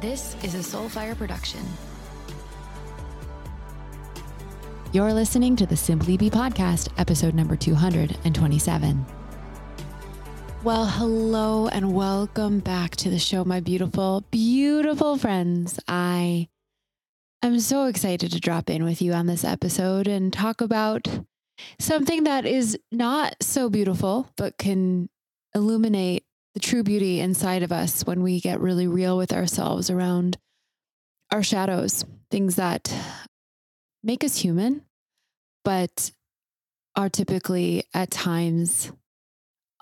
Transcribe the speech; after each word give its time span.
This 0.00 0.34
is 0.42 0.54
a 0.54 0.58
Soulfire 0.60 1.14
production. 1.14 1.60
You're 4.92 5.12
listening 5.12 5.56
to 5.56 5.66
the 5.66 5.76
Simply 5.76 6.16
Be 6.16 6.30
podcast, 6.30 6.88
episode 6.96 7.34
number 7.34 7.54
227. 7.54 9.04
Well, 10.64 10.86
hello 10.86 11.68
and 11.68 11.92
welcome 11.92 12.60
back 12.60 12.96
to 12.96 13.10
the 13.10 13.18
show, 13.18 13.44
my 13.44 13.60
beautiful, 13.60 14.24
beautiful 14.30 15.18
friends. 15.18 15.78
I 15.86 16.48
am 17.42 17.60
so 17.60 17.84
excited 17.84 18.32
to 18.32 18.40
drop 18.40 18.70
in 18.70 18.84
with 18.84 19.02
you 19.02 19.12
on 19.12 19.26
this 19.26 19.44
episode 19.44 20.08
and 20.08 20.32
talk 20.32 20.62
about 20.62 21.08
something 21.78 22.24
that 22.24 22.46
is 22.46 22.78
not 22.90 23.36
so 23.42 23.68
beautiful, 23.68 24.30
but 24.38 24.56
can 24.56 25.10
illuminate 25.54 26.24
the 26.60 26.66
true 26.66 26.82
beauty 26.82 27.20
inside 27.20 27.62
of 27.62 27.72
us 27.72 28.02
when 28.04 28.22
we 28.22 28.38
get 28.38 28.60
really 28.60 28.86
real 28.86 29.16
with 29.16 29.32
ourselves 29.32 29.88
around 29.88 30.36
our 31.30 31.42
shadows, 31.42 32.04
things 32.30 32.56
that 32.56 32.94
make 34.02 34.22
us 34.22 34.36
human, 34.36 34.82
but 35.64 36.10
are 36.96 37.08
typically 37.08 37.84
at 37.94 38.10
times 38.10 38.92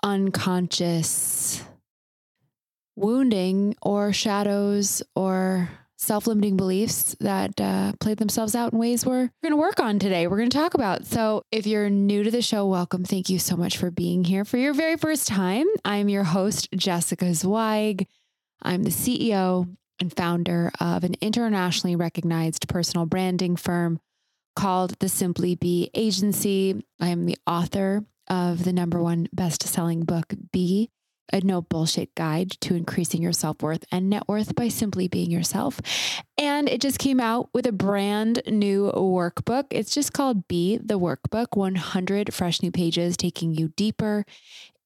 unconscious 0.03 1.61
wounding 2.95 3.75
or 3.81 4.13
shadows 4.13 5.03
or 5.15 5.69
self 5.99 6.27
limiting 6.27 6.57
beliefs 6.57 7.15
that 7.19 7.59
uh, 7.59 7.91
played 7.99 8.17
themselves 8.17 8.55
out 8.55 8.73
in 8.73 8.79
ways 8.79 9.05
we're 9.05 9.29
going 9.43 9.51
to 9.51 9.57
work 9.57 9.79
on 9.79 9.99
today. 9.99 10.27
We're 10.27 10.37
going 10.37 10.49
to 10.49 10.57
talk 10.57 10.73
about. 10.73 11.05
So, 11.05 11.43
if 11.51 11.67
you're 11.67 11.89
new 11.89 12.23
to 12.23 12.31
the 12.31 12.41
show, 12.41 12.65
welcome. 12.65 13.03
Thank 13.03 13.29
you 13.29 13.37
so 13.37 13.55
much 13.55 13.77
for 13.77 13.91
being 13.91 14.23
here 14.23 14.45
for 14.45 14.57
your 14.57 14.73
very 14.73 14.97
first 14.97 15.27
time. 15.27 15.67
I'm 15.83 16.09
your 16.09 16.23
host, 16.23 16.69
Jessica 16.71 17.33
Zweig. 17.33 18.07
I'm 18.61 18.83
the 18.83 18.89
CEO 18.89 19.75
and 19.99 20.15
founder 20.15 20.71
of 20.79 21.03
an 21.03 21.15
internationally 21.21 21.95
recognized 21.95 22.67
personal 22.69 23.05
branding 23.05 23.55
firm 23.55 23.99
called 24.55 24.97
the 24.99 25.09
Simply 25.09 25.55
Be 25.55 25.91
Agency. 25.93 26.83
I 26.99 27.09
am 27.09 27.25
the 27.25 27.37
author 27.45 28.03
of 28.29 28.63
the 28.63 28.73
number 28.73 29.01
one 29.01 29.27
best 29.33 29.63
selling 29.63 30.03
book, 30.03 30.33
Be 30.51 30.89
a 31.31 31.41
no 31.41 31.61
bullshit 31.61 32.13
guide 32.15 32.51
to 32.61 32.75
increasing 32.75 33.21
your 33.21 33.33
self 33.33 33.61
worth 33.61 33.85
and 33.91 34.09
net 34.09 34.27
worth 34.27 34.55
by 34.55 34.67
simply 34.67 35.07
being 35.07 35.31
yourself. 35.31 35.79
And 36.37 36.69
it 36.69 36.81
just 36.81 36.99
came 36.99 37.19
out 37.19 37.49
with 37.53 37.65
a 37.65 37.71
brand 37.71 38.41
new 38.47 38.91
workbook. 38.91 39.65
It's 39.71 39.93
just 39.93 40.13
called 40.13 40.47
Be 40.47 40.77
the 40.77 40.99
Workbook 40.99 41.55
100 41.55 42.33
fresh 42.33 42.61
new 42.61 42.71
pages 42.71 43.17
taking 43.17 43.53
you 43.53 43.69
deeper 43.69 44.25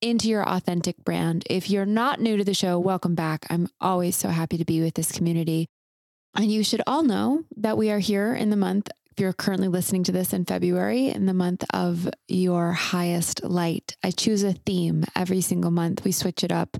into 0.02 0.28
your 0.28 0.48
authentic 0.48 0.98
brand. 1.06 1.46
If 1.50 1.70
you're 1.70 1.86
not 1.86 2.20
new 2.20 2.38
to 2.38 2.44
the 2.44 2.54
show, 2.54 2.78
welcome 2.78 3.16
back. 3.16 3.46
I'm 3.50 3.70
always 3.80 4.16
so 4.16 4.30
happy 4.30 4.58
to 4.58 4.66
be 4.66 4.82
with 4.82 4.96
this 4.96 5.12
community. 5.12 5.68
And 6.36 6.52
you 6.52 6.64
should 6.64 6.82
all 6.88 7.04
know 7.04 7.44
that 7.58 7.78
we 7.78 7.92
are 7.92 8.00
here 8.00 8.34
in 8.34 8.50
the 8.50 8.56
month 8.58 8.90
if 9.14 9.20
you're 9.20 9.32
currently 9.32 9.68
listening 9.68 10.04
to 10.06 10.12
this 10.12 10.34
in 10.34 10.44
February, 10.44 11.10
in 11.10 11.28
the 11.28 11.36
month 11.36 11.64
of 11.72 12.10
your 12.28 12.72
highest 12.72 13.44
light, 13.44 13.96
I 14.04 14.10
choose 14.10 14.42
a 14.42 14.54
theme 14.54 15.04
every 15.16 15.42
single 15.42 15.70
month. 15.70 16.04
We 16.04 16.12
switch 16.12 16.44
it 16.44 16.52
up 16.52 16.78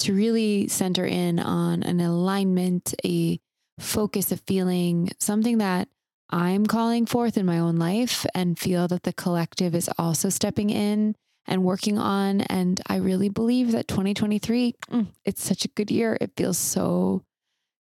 to 0.00 0.12
really 0.12 0.66
center 0.66 1.06
in 1.06 1.38
on 1.38 1.84
an 1.84 2.00
alignment, 2.00 2.92
a 3.04 3.38
focus, 3.78 4.32
a 4.32 4.36
feeling, 4.36 5.12
something 5.20 5.58
that 5.58 5.88
I'm 6.28 6.66
calling 6.66 7.06
forth 7.06 7.36
in 7.36 7.46
my 7.46 7.60
own 7.60 7.76
life 7.76 8.26
and 8.34 8.58
feel 8.58 8.88
that 8.88 9.04
the 9.04 9.12
collective 9.12 9.72
is 9.72 9.88
also 9.96 10.28
stepping 10.28 10.70
in 10.70 11.14
and 11.46 11.62
working 11.62 12.00
on. 12.00 12.40
And 12.40 12.80
I 12.88 12.96
really 12.96 13.28
believe 13.28 13.70
that 13.70 13.86
2023, 13.86 14.74
mm, 14.90 15.06
it's 15.24 15.44
such 15.44 15.64
a 15.64 15.68
good 15.68 15.92
year. 15.92 16.18
It 16.20 16.32
feels 16.36 16.58
so, 16.58 17.22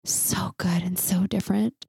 so 0.04 0.52
good 0.58 0.82
and 0.82 0.98
so 0.98 1.26
different 1.26 1.86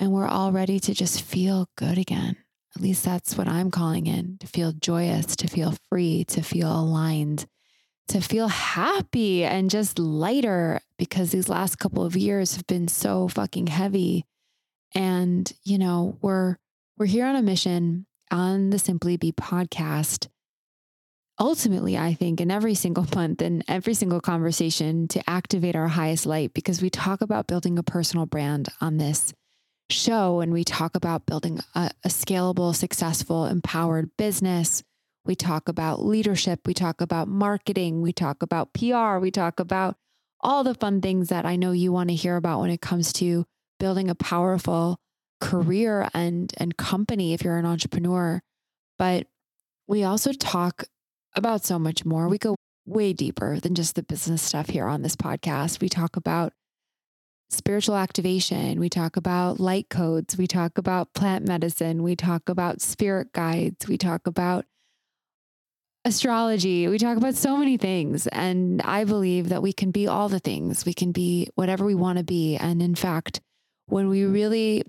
and 0.00 0.10
we're 0.10 0.26
all 0.26 0.50
ready 0.50 0.80
to 0.80 0.94
just 0.94 1.20
feel 1.20 1.68
good 1.76 1.98
again. 1.98 2.36
At 2.74 2.82
least 2.82 3.04
that's 3.04 3.36
what 3.36 3.46
I'm 3.46 3.70
calling 3.70 4.06
in 4.06 4.38
to 4.38 4.46
feel 4.46 4.72
joyous, 4.72 5.36
to 5.36 5.46
feel 5.46 5.74
free, 5.90 6.24
to 6.28 6.42
feel 6.42 6.72
aligned, 6.72 7.46
to 8.08 8.20
feel 8.20 8.48
happy 8.48 9.44
and 9.44 9.70
just 9.70 9.98
lighter 9.98 10.80
because 10.98 11.30
these 11.30 11.50
last 11.50 11.78
couple 11.78 12.04
of 12.04 12.16
years 12.16 12.56
have 12.56 12.66
been 12.66 12.88
so 12.88 13.28
fucking 13.28 13.66
heavy. 13.66 14.24
And, 14.94 15.52
you 15.64 15.78
know, 15.78 16.16
we're 16.22 16.56
we're 16.96 17.06
here 17.06 17.26
on 17.26 17.36
a 17.36 17.42
mission 17.42 18.06
on 18.30 18.70
the 18.70 18.78
Simply 18.78 19.16
Be 19.16 19.32
podcast. 19.32 20.28
Ultimately, 21.38 21.96
I 21.96 22.14
think 22.14 22.40
in 22.40 22.50
every 22.50 22.74
single 22.74 23.06
month 23.14 23.42
and 23.42 23.64
every 23.68 23.94
single 23.94 24.20
conversation 24.20 25.08
to 25.08 25.28
activate 25.28 25.76
our 25.76 25.88
highest 25.88 26.24
light 26.24 26.54
because 26.54 26.80
we 26.80 26.88
talk 26.88 27.20
about 27.20 27.46
building 27.46 27.78
a 27.78 27.82
personal 27.82 28.26
brand 28.26 28.68
on 28.80 28.96
this 28.96 29.34
show 29.92 30.40
and 30.40 30.52
we 30.52 30.64
talk 30.64 30.96
about 30.96 31.26
building 31.26 31.60
a, 31.74 31.90
a, 32.04 32.08
scalable, 32.08 32.74
successful, 32.74 33.46
empowered 33.46 34.10
business. 34.16 34.82
We 35.24 35.34
talk 35.34 35.68
about 35.68 36.04
leadership. 36.04 36.60
We 36.66 36.74
talk 36.74 37.00
about 37.00 37.28
marketing. 37.28 38.02
We 38.02 38.12
talk 38.12 38.42
about 38.42 38.72
PR. 38.72 39.18
We 39.18 39.30
talk 39.30 39.60
about 39.60 39.96
all 40.40 40.64
the 40.64 40.74
fun 40.74 41.00
things 41.00 41.28
that 41.28 41.44
I 41.44 41.56
know 41.56 41.72
you 41.72 41.92
want 41.92 42.08
to 42.08 42.14
hear 42.14 42.36
about 42.36 42.60
when 42.60 42.70
it 42.70 42.80
comes 42.80 43.12
to 43.14 43.44
building 43.78 44.08
a 44.08 44.14
powerful 44.14 44.98
career 45.40 46.08
and, 46.14 46.52
and 46.56 46.76
company 46.76 47.32
if 47.32 47.42
you're 47.42 47.58
an 47.58 47.66
entrepreneur. 47.66 48.40
But 48.98 49.26
we 49.86 50.04
also 50.04 50.32
talk 50.32 50.84
about 51.34 51.64
so 51.64 51.78
much 51.78 52.04
more. 52.04 52.28
We 52.28 52.38
go 52.38 52.56
way 52.86 53.12
deeper 53.12 53.60
than 53.60 53.74
just 53.74 53.94
the 53.94 54.02
business 54.02 54.42
stuff 54.42 54.68
here 54.68 54.86
on 54.86 55.02
this 55.02 55.16
podcast. 55.16 55.80
We 55.80 55.88
talk 55.88 56.16
about 56.16 56.52
spiritual 57.50 57.96
activation. 57.96 58.78
We 58.80 58.88
talk 58.88 59.16
about 59.16 59.60
light 59.60 59.88
codes. 59.90 60.36
We 60.36 60.46
talk 60.46 60.78
about 60.78 61.12
plant 61.14 61.46
medicine. 61.46 62.02
We 62.02 62.16
talk 62.16 62.48
about 62.48 62.80
spirit 62.80 63.32
guides. 63.32 63.88
We 63.88 63.98
talk 63.98 64.26
about 64.26 64.66
astrology. 66.04 66.88
We 66.88 66.98
talk 66.98 67.16
about 67.16 67.34
so 67.34 67.56
many 67.56 67.76
things. 67.76 68.26
And 68.28 68.80
I 68.82 69.04
believe 69.04 69.48
that 69.50 69.62
we 69.62 69.72
can 69.72 69.90
be 69.90 70.06
all 70.06 70.28
the 70.28 70.38
things. 70.38 70.84
We 70.84 70.94
can 70.94 71.12
be 71.12 71.48
whatever 71.56 71.84
we 71.84 71.94
want 71.94 72.18
to 72.18 72.24
be. 72.24 72.56
And 72.56 72.80
in 72.80 72.94
fact, 72.94 73.40
when 73.86 74.08
we 74.08 74.24
really 74.24 74.84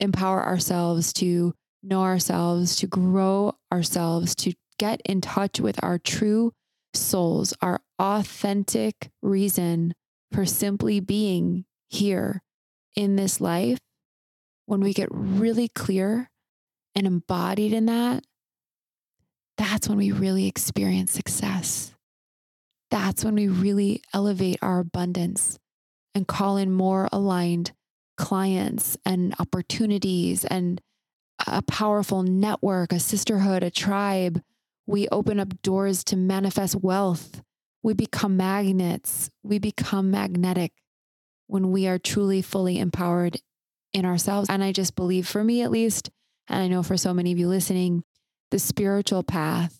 empower 0.00 0.44
ourselves 0.44 1.12
to 1.14 1.54
know 1.82 2.02
ourselves, 2.02 2.76
to 2.76 2.86
grow 2.86 3.56
ourselves, 3.72 4.34
to 4.36 4.54
get 4.78 5.00
in 5.04 5.20
touch 5.20 5.60
with 5.60 5.82
our 5.82 5.98
true 5.98 6.52
souls, 6.94 7.52
our 7.60 7.80
authentic 7.98 9.10
reason 9.22 9.94
for 10.34 10.44
simply 10.44 10.98
being 10.98 11.64
here 11.88 12.42
in 12.96 13.14
this 13.14 13.40
life, 13.40 13.78
when 14.66 14.80
we 14.80 14.92
get 14.92 15.08
really 15.10 15.68
clear 15.68 16.28
and 16.96 17.06
embodied 17.06 17.72
in 17.72 17.86
that, 17.86 18.24
that's 19.56 19.88
when 19.88 19.96
we 19.96 20.10
really 20.10 20.48
experience 20.48 21.12
success. 21.12 21.94
That's 22.90 23.24
when 23.24 23.36
we 23.36 23.46
really 23.46 24.02
elevate 24.12 24.58
our 24.60 24.80
abundance 24.80 25.58
and 26.14 26.26
call 26.26 26.56
in 26.56 26.72
more 26.72 27.08
aligned 27.12 27.72
clients 28.16 28.96
and 29.04 29.34
opportunities 29.38 30.44
and 30.44 30.80
a 31.46 31.62
powerful 31.62 32.24
network, 32.24 32.92
a 32.92 32.98
sisterhood, 32.98 33.62
a 33.62 33.70
tribe. 33.70 34.42
We 34.86 35.08
open 35.08 35.38
up 35.38 35.62
doors 35.62 36.02
to 36.04 36.16
manifest 36.16 36.76
wealth 36.76 37.42
we 37.84 37.92
become 37.92 38.38
magnets, 38.38 39.30
we 39.42 39.58
become 39.58 40.10
magnetic 40.10 40.72
when 41.46 41.70
we 41.70 41.86
are 41.86 41.98
truly 41.98 42.40
fully 42.40 42.78
empowered 42.78 43.36
in 43.92 44.06
ourselves. 44.06 44.48
And 44.48 44.64
I 44.64 44.72
just 44.72 44.96
believe, 44.96 45.28
for 45.28 45.44
me 45.44 45.60
at 45.60 45.70
least, 45.70 46.10
and 46.48 46.62
I 46.62 46.68
know 46.68 46.82
for 46.82 46.96
so 46.96 47.12
many 47.12 47.30
of 47.30 47.38
you 47.38 47.46
listening, 47.46 48.02
the 48.50 48.58
spiritual 48.58 49.22
path 49.22 49.78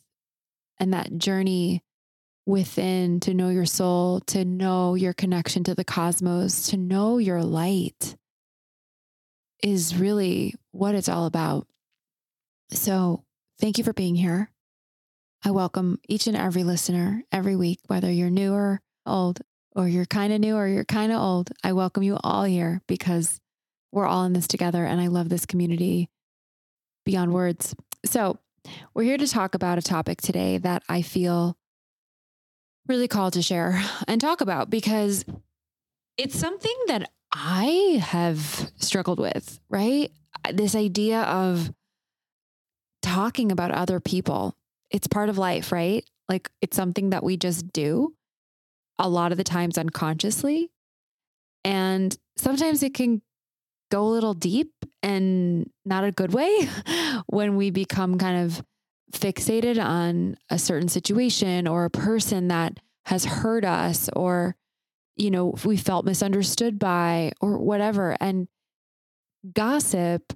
and 0.79 0.93
that 0.93 1.17
journey 1.17 1.83
within 2.45 3.21
to 3.21 3.33
know 3.33 3.49
your 3.49 3.65
soul, 3.65 4.21
to 4.27 4.45
know 4.45 4.95
your 4.95 5.15
connection 5.15 5.65
to 5.65 5.75
the 5.75 5.85
cosmos, 5.85 6.69
to 6.69 6.77
know 6.77 7.17
your 7.17 7.43
light 7.43 8.17
is 9.63 9.97
really 9.97 10.55
what 10.73 10.95
it's 10.95 11.09
all 11.09 11.25
about. 11.25 11.67
So, 12.71 13.25
thank 13.59 13.79
you 13.79 13.85
for 13.85 13.95
being 13.95 14.15
here. 14.15 14.51
I 15.47 15.51
welcome 15.51 16.01
each 16.09 16.27
and 16.27 16.39
every 16.39 16.65
listener 16.65 17.23
every 17.31 17.55
week, 17.55 17.79
whether 17.87 18.11
you're 18.11 18.31
new 18.31 18.55
or 18.55 18.81
old, 19.05 19.43
or 19.77 19.87
you're 19.87 20.07
kind 20.07 20.33
of 20.33 20.41
new 20.41 20.57
or 20.57 20.67
you're 20.67 20.87
kind 20.87 21.13
of 21.13 21.21
old. 21.21 21.51
I 21.63 21.75
welcome 21.75 22.03
you 22.03 22.17
all 22.25 22.45
here 22.45 22.81
because 22.87 23.43
we're 23.93 24.07
all 24.07 24.25
in 24.25 24.33
this 24.33 24.47
together 24.47 24.87
and 24.87 25.03
I 25.03 25.09
love 25.09 25.29
this 25.29 25.45
community 25.45 26.09
beyond 27.05 27.35
words. 27.35 27.75
So, 28.07 28.39
we're 28.95 29.03
here 29.03 29.19
to 29.19 29.29
talk 29.29 29.55
about 29.55 29.77
a 29.77 29.83
topic 29.83 30.23
today 30.23 30.57
that 30.57 30.83
I 30.89 31.03
feel 31.03 31.59
really 32.89 33.09
called 33.09 33.35
to 33.35 33.43
share 33.43 33.83
and 34.09 34.19
talk 34.19 34.41
about 34.41 34.71
because 34.71 35.27
it's 36.17 36.39
something 36.39 36.77
that 36.87 37.11
I 37.31 37.99
have 38.03 38.73
struggled 38.79 39.21
with, 39.21 39.61
right? 39.69 40.11
This 40.51 40.75
idea 40.75 41.21
of 41.21 41.71
talking 43.03 43.53
about 43.53 43.71
other 43.71 44.01
people 44.01 44.57
it's 44.95 45.09
part 45.09 45.29
of 45.29 45.37
life, 45.37 45.73
right? 45.73 46.09
Like 46.29 46.49
it's 46.63 46.77
something 46.77 47.11
that 47.11 47.25
we 47.25 47.37
just 47.37 47.73
do 47.73 48.15
a 48.97 49.09
lot 49.09 49.33
of 49.33 49.39
the 49.39 49.45
times 49.45 49.77
unconsciously. 49.77 50.71
And 51.65 52.17
sometimes 52.37 52.81
it 52.85 52.95
can 52.95 53.21
go 53.91 54.05
a 54.05 54.15
little 54.15 54.35
deep 54.35 54.71
and 55.03 55.69
not 55.85 56.05
a 56.05 56.13
good 56.13 56.33
way 56.33 56.69
when 57.27 57.57
we 57.57 57.71
become 57.71 58.19
kind 58.19 58.45
of 58.45 58.63
fixated 59.13 59.85
on 59.85 60.37
a 60.49 60.61
certain 60.61 60.89
situation 60.89 61.67
or 61.67 61.85
a 61.85 61.91
person 61.91 62.49
that 62.49 62.79
has 63.07 63.25
hurt 63.25 63.65
us 63.65 64.09
or 64.15 64.57
you 65.17 65.31
know 65.31 65.55
we 65.65 65.77
felt 65.77 66.05
misunderstood 66.05 66.79
by 66.79 67.31
or 67.41 67.59
whatever 67.59 68.17
and 68.21 68.49
gossip 69.53 70.33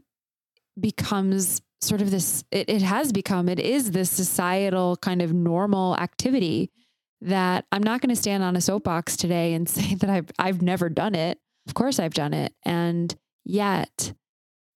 becomes 0.78 1.60
sort 1.80 2.00
of 2.00 2.10
this 2.10 2.44
it, 2.50 2.68
it 2.68 2.82
has 2.82 3.12
become 3.12 3.48
it 3.48 3.60
is 3.60 3.92
this 3.92 4.10
societal 4.10 4.96
kind 4.96 5.22
of 5.22 5.32
normal 5.32 5.96
activity 5.96 6.70
that 7.20 7.64
i'm 7.72 7.82
not 7.82 8.00
going 8.00 8.14
to 8.14 8.20
stand 8.20 8.42
on 8.42 8.56
a 8.56 8.60
soapbox 8.60 9.16
today 9.16 9.54
and 9.54 9.68
say 9.68 9.94
that 9.94 10.10
i've 10.10 10.30
i've 10.38 10.62
never 10.62 10.88
done 10.88 11.14
it. 11.14 11.38
Of 11.66 11.74
course 11.74 11.98
i've 11.98 12.14
done 12.14 12.34
it. 12.34 12.54
And 12.64 13.14
yet 13.44 14.14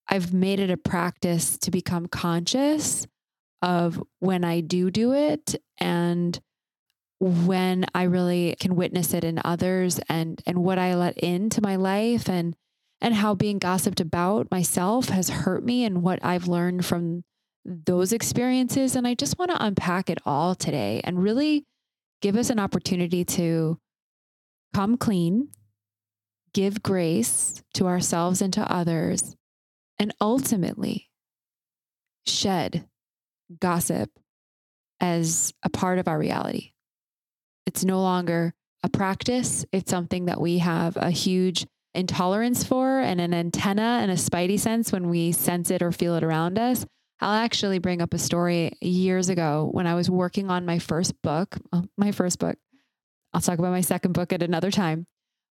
i've 0.07 0.33
made 0.33 0.59
it 0.59 0.71
a 0.71 0.77
practice 0.77 1.57
to 1.57 1.71
become 1.71 2.07
conscious 2.07 3.07
of 3.61 4.01
when 4.19 4.43
i 4.43 4.59
do 4.59 4.91
do 4.91 5.13
it 5.13 5.55
and 5.79 6.39
when 7.19 7.85
i 7.95 8.03
really 8.03 8.55
can 8.59 8.75
witness 8.75 9.13
it 9.13 9.23
in 9.23 9.39
others 9.45 9.99
and 10.09 10.41
and 10.45 10.57
what 10.57 10.77
i 10.77 10.95
let 10.95 11.17
into 11.17 11.61
my 11.61 11.77
life 11.77 12.27
and 12.27 12.55
and 13.03 13.13
how 13.13 13.35
being 13.35 13.59
gossiped 13.59 13.99
about 13.99 14.49
myself 14.49 15.09
has 15.09 15.29
hurt 15.29 15.63
me 15.63 15.83
and 15.83 16.01
what 16.01 16.23
I've 16.23 16.47
learned 16.47 16.85
from 16.85 17.25
those 17.65 18.13
experiences. 18.13 18.95
And 18.95 19.05
I 19.05 19.13
just 19.13 19.37
want 19.37 19.51
to 19.51 19.63
unpack 19.63 20.09
it 20.09 20.19
all 20.25 20.55
today 20.55 21.01
and 21.03 21.21
really 21.21 21.65
give 22.21 22.37
us 22.37 22.49
an 22.49 22.59
opportunity 22.59 23.25
to 23.25 23.77
come 24.73 24.95
clean, 24.95 25.49
give 26.53 26.81
grace 26.81 27.61
to 27.73 27.87
ourselves 27.87 28.41
and 28.41 28.53
to 28.53 28.73
others, 28.73 29.35
and 29.99 30.13
ultimately 30.21 31.09
shed 32.25 32.87
gossip 33.59 34.09
as 35.01 35.53
a 35.61 35.69
part 35.69 35.99
of 35.99 36.07
our 36.07 36.17
reality. 36.17 36.71
It's 37.65 37.83
no 37.83 38.01
longer 38.01 38.53
a 38.81 38.89
practice, 38.89 39.65
it's 39.73 39.91
something 39.91 40.25
that 40.25 40.39
we 40.39 40.59
have 40.59 40.95
a 40.95 41.11
huge 41.11 41.65
intolerance 41.95 42.63
for 42.63 42.99
and 42.99 43.21
an 43.21 43.33
antenna 43.33 43.99
and 44.01 44.11
a 44.11 44.15
spidey 44.15 44.59
sense 44.59 44.91
when 44.91 45.09
we 45.09 45.31
sense 45.31 45.71
it 45.71 45.81
or 45.81 45.91
feel 45.91 46.15
it 46.15 46.23
around 46.23 46.57
us. 46.57 46.85
I'll 47.21 47.33
actually 47.33 47.79
bring 47.79 48.01
up 48.01 48.13
a 48.13 48.17
story 48.17 48.73
years 48.81 49.29
ago 49.29 49.69
when 49.71 49.87
I 49.87 49.95
was 49.95 50.09
working 50.09 50.49
on 50.49 50.65
my 50.65 50.79
first 50.79 51.21
book, 51.21 51.57
uh, 51.71 51.83
my 51.97 52.11
first 52.11 52.39
book. 52.39 52.57
I'll 53.33 53.41
talk 53.41 53.59
about 53.59 53.71
my 53.71 53.81
second 53.81 54.13
book 54.13 54.33
at 54.33 54.43
another 54.43 54.71
time. 54.71 55.07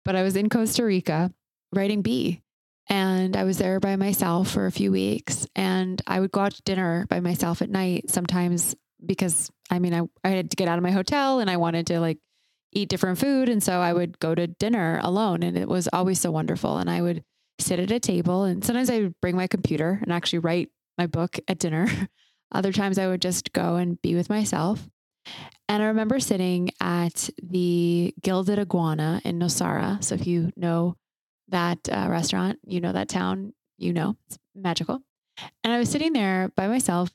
But 0.03 0.15
I 0.15 0.23
was 0.23 0.35
in 0.35 0.49
Costa 0.49 0.83
Rica 0.83 1.31
writing 1.73 2.01
Be 2.01 2.41
and 2.87 3.35
I 3.35 3.43
was 3.43 3.57
there 3.57 3.79
by 3.79 3.95
myself 3.95 4.51
for 4.51 4.67
a 4.67 4.71
few 4.71 4.91
weeks 4.91 5.47
and 5.55 6.01
I 6.05 6.19
would 6.19 6.31
go 6.31 6.41
out 6.41 6.53
to 6.53 6.61
dinner 6.61 7.07
by 7.09 7.19
myself 7.19 7.61
at 7.61 7.69
night 7.69 8.09
sometimes 8.09 8.75
because 9.03 9.49
I 9.71 9.79
mean 9.79 9.93
I, 9.93 10.01
I 10.23 10.29
had 10.29 10.51
to 10.51 10.55
get 10.55 10.67
out 10.67 10.77
of 10.77 10.83
my 10.83 10.91
hotel 10.91 11.39
and 11.39 11.49
I 11.49 11.57
wanted 11.57 11.87
to 11.87 11.99
like 11.99 12.19
eat 12.75 12.89
different 12.89 13.17
food. 13.17 13.49
And 13.49 13.63
so 13.63 13.79
I 13.79 13.93
would 13.93 14.19
go 14.19 14.35
to 14.35 14.45
dinner 14.45 14.99
alone 15.01 15.41
and 15.41 15.57
it 15.57 15.67
was 15.67 15.89
always 15.91 16.19
so 16.19 16.29
wonderful. 16.29 16.77
And 16.77 16.89
I 16.89 17.01
would 17.01 17.23
sit 17.57 17.79
at 17.79 17.89
a 17.89 17.99
table 17.99 18.43
and 18.43 18.63
sometimes 18.63 18.89
I 18.89 18.99
would 18.99 19.19
bring 19.21 19.35
my 19.35 19.47
computer 19.47 19.97
and 20.01 20.11
actually 20.11 20.39
write 20.39 20.69
my 20.97 21.07
book 21.07 21.39
at 21.47 21.57
dinner. 21.57 21.87
Other 22.51 22.71
times 22.71 22.99
I 22.99 23.07
would 23.07 23.21
just 23.21 23.53
go 23.53 23.75
and 23.75 23.99
be 24.01 24.13
with 24.13 24.29
myself. 24.29 24.87
And 25.67 25.81
I 25.81 25.87
remember 25.87 26.19
sitting 26.19 26.69
at 26.79 27.29
the 27.41 28.13
Gilded 28.21 28.59
Iguana 28.59 29.21
in 29.25 29.39
Nosara. 29.39 30.03
So 30.03 30.13
if 30.13 30.27
you 30.27 30.51
know 30.55 30.95
that 31.47 31.79
uh, 31.89 32.07
restaurant, 32.09 32.59
you 32.65 32.81
know 32.81 32.91
that 32.91 33.09
town, 33.09 33.53
you 33.77 33.93
know, 33.93 34.15
it's 34.27 34.37
magical. 34.53 35.01
And 35.63 35.73
I 35.73 35.79
was 35.79 35.89
sitting 35.89 36.13
there 36.13 36.51
by 36.55 36.67
myself, 36.67 37.09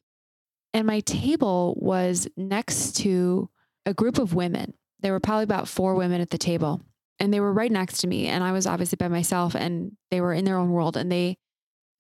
and 0.74 0.86
my 0.86 1.00
table 1.00 1.74
was 1.80 2.28
next 2.36 2.96
to 2.96 3.48
a 3.86 3.94
group 3.94 4.18
of 4.18 4.34
women 4.34 4.74
there 5.02 5.12
were 5.12 5.20
probably 5.20 5.44
about 5.44 5.68
four 5.68 5.94
women 5.94 6.20
at 6.20 6.30
the 6.30 6.38
table 6.38 6.82
and 7.20 7.32
they 7.32 7.40
were 7.40 7.52
right 7.52 7.70
next 7.70 7.98
to 7.98 8.06
me. 8.06 8.26
And 8.26 8.42
I 8.42 8.52
was 8.52 8.66
obviously 8.66 8.96
by 8.96 9.08
myself 9.08 9.54
and 9.54 9.92
they 10.10 10.20
were 10.20 10.32
in 10.32 10.44
their 10.44 10.56
own 10.56 10.70
world 10.70 10.96
and 10.96 11.12
they 11.12 11.36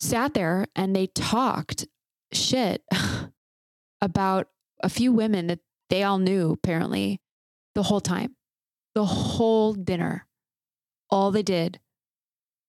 sat 0.00 0.34
there 0.34 0.66
and 0.74 0.96
they 0.96 1.06
talked 1.08 1.86
shit 2.32 2.82
about 4.00 4.48
a 4.82 4.88
few 4.88 5.12
women 5.12 5.46
that 5.48 5.60
they 5.90 6.02
all 6.02 6.18
knew 6.18 6.52
apparently 6.52 7.20
the 7.74 7.82
whole 7.82 8.00
time, 8.00 8.34
the 8.94 9.04
whole 9.04 9.74
dinner. 9.74 10.26
All 11.10 11.30
they 11.30 11.42
did 11.42 11.80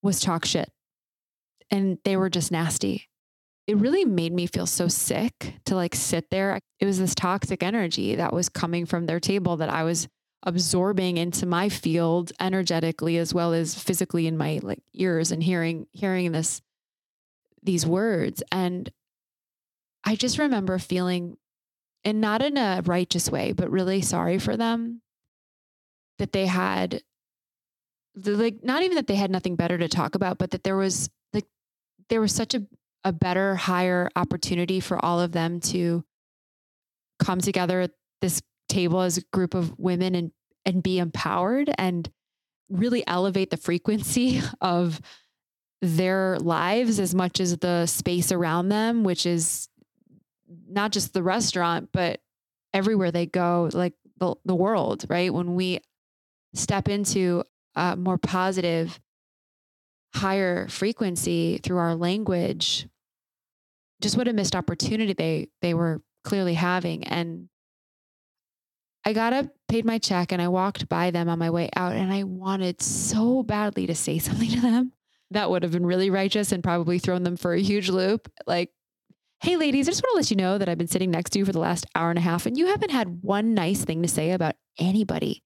was 0.04 0.20
talk 0.20 0.46
shit 0.46 0.70
and 1.70 2.00
they 2.04 2.18
were 2.18 2.30
just 2.30 2.52
nasty. 2.52 3.08
It 3.68 3.78
really 3.78 4.04
made 4.04 4.34
me 4.34 4.48
feel 4.48 4.66
so 4.66 4.88
sick 4.88 5.54
to 5.66 5.76
like 5.76 5.96
sit 5.96 6.30
there. 6.32 6.60
It 6.80 6.86
was 6.86 7.00
this 7.00 7.16
toxic 7.16 7.64
energy 7.64 8.16
that 8.16 8.34
was 8.34 8.50
coming 8.50 8.86
from 8.86 9.06
their 9.06 9.20
table 9.20 9.58
that 9.58 9.70
I 9.70 9.84
was 9.84 10.08
absorbing 10.44 11.18
into 11.18 11.46
my 11.46 11.70
field 11.70 12.32
energetically 12.40 13.18
as 13.18 13.34
well 13.34 13.54
as 13.54 13.76
physically 13.76 14.26
in 14.28 14.38
my 14.38 14.60
like 14.64 14.82
ears 14.94 15.32
and 15.32 15.44
hearing 15.44 15.88
hearing 15.92 16.32
this 16.32 16.62
these 17.64 17.86
words. 17.86 18.42
And 18.52 18.92
i 20.04 20.16
just 20.16 20.40
remember 20.40 20.80
feeling 20.80 21.38
and 22.04 22.20
not 22.20 22.42
in 22.42 22.58
a 22.58 22.82
righteous 22.86 23.30
way 23.30 23.52
but 23.52 23.70
really 23.70 24.02
sorry 24.02 24.40
for 24.40 24.58
them 24.58 25.00
that 26.18 26.32
they 26.32 26.48
had 26.48 27.02
like 28.16 28.64
not 28.64 28.82
even 28.82 28.96
that 28.96 29.06
they 29.06 29.16
had 29.16 29.30
nothing 29.30 29.56
better 29.56 29.78
to 29.78 29.88
talk 29.88 30.16
about 30.16 30.40
but 30.40 30.50
that 30.52 30.64
there 30.64 30.76
was 30.76 31.10
like 31.34 31.46
there 32.10 32.20
was 32.20 32.34
such 32.34 32.56
a 32.56 32.66
a 33.04 33.12
better 33.12 33.56
higher 33.56 34.10
opportunity 34.16 34.80
for 34.80 35.04
all 35.04 35.20
of 35.20 35.32
them 35.32 35.60
to 35.60 36.04
come 37.20 37.40
together 37.40 37.82
at 37.82 37.92
this 38.22 38.42
table 38.72 39.02
as 39.02 39.18
a 39.18 39.24
group 39.34 39.54
of 39.54 39.78
women 39.78 40.16
and 40.16 40.32
and 40.66 40.84
be 40.84 41.00
empowered 41.00 41.72
and 41.78 42.10
really 42.70 43.04
elevate 43.08 43.50
the 43.50 43.58
frequency 43.58 44.42
of 44.62 45.02
their 45.82 46.38
lives 46.40 47.00
as 47.00 47.16
much 47.16 47.40
as 47.40 47.58
the 47.58 47.86
space 47.88 48.32
around 48.32 48.70
them, 48.70 49.04
which 49.04 49.26
is 49.26 49.68
not 50.70 50.92
just 50.92 51.14
the 51.14 51.24
restaurant, 51.24 51.90
but 51.92 52.22
everywhere 52.74 53.12
they 53.12 53.26
go, 53.26 53.70
like 53.74 53.94
the, 54.20 54.36
the 54.46 54.56
world, 54.56 55.06
right? 55.10 55.34
When 55.34 55.56
we 55.56 55.82
step 56.54 56.88
into 56.88 57.44
a 57.76 57.96
more 57.96 58.18
positive, 58.18 59.00
higher 60.14 60.68
frequency 60.68 61.58
through 61.58 61.78
our 61.78 61.96
language, 61.96 62.88
just 64.02 64.18
what 64.18 64.28
a 64.28 64.34
missed 64.34 64.56
opportunity 64.56 65.14
they 65.14 65.48
they 65.62 65.74
were 65.74 66.02
clearly 66.24 66.54
having. 66.54 67.06
And 67.06 67.50
I 69.04 69.14
got 69.14 69.34
up, 69.34 69.48
paid 69.68 69.86
my 69.86 69.98
check, 69.98 70.32
and 70.32 70.42
I 70.42 70.48
walked 70.48 70.88
by 70.88 71.12
them 71.12 71.28
on 71.28 71.40
my 71.40 71.50
way 71.50 71.70
out. 71.76 71.94
And 71.94 72.14
I 72.14 72.24
wanted 72.24 72.82
so 72.82 73.44
badly 73.44 73.88
to 73.88 73.96
say 73.96 74.20
something 74.20 74.50
to 74.50 74.62
them 74.62 74.94
that 75.32 75.50
would 75.50 75.64
have 75.64 75.72
been 75.72 75.86
really 75.86 76.10
righteous 76.10 76.52
and 76.52 76.64
probably 76.64 77.00
thrown 77.00 77.24
them 77.24 77.38
for 77.38 77.54
a 77.54 77.62
huge 77.62 77.90
loop. 77.90 78.32
Like, 78.46 78.70
hey, 79.42 79.56
ladies, 79.56 79.88
I 79.88 79.92
just 79.92 80.04
want 80.04 80.14
to 80.14 80.18
let 80.18 80.30
you 80.30 80.38
know 80.38 80.58
that 80.58 80.70
I've 80.70 80.78
been 80.78 80.88
sitting 80.88 81.10
next 81.10 81.32
to 81.32 81.40
you 81.40 81.46
for 81.46 81.54
the 81.54 81.60
last 81.60 81.86
hour 81.96 82.10
and 82.10 82.20
a 82.20 82.22
half, 82.22 82.46
and 82.46 82.58
you 82.58 82.68
haven't 82.68 82.92
had 82.92 83.24
one 83.24 83.54
nice 83.54 83.84
thing 83.84 84.02
to 84.04 84.08
say 84.08 84.32
about 84.32 84.56
anybody. 84.78 85.42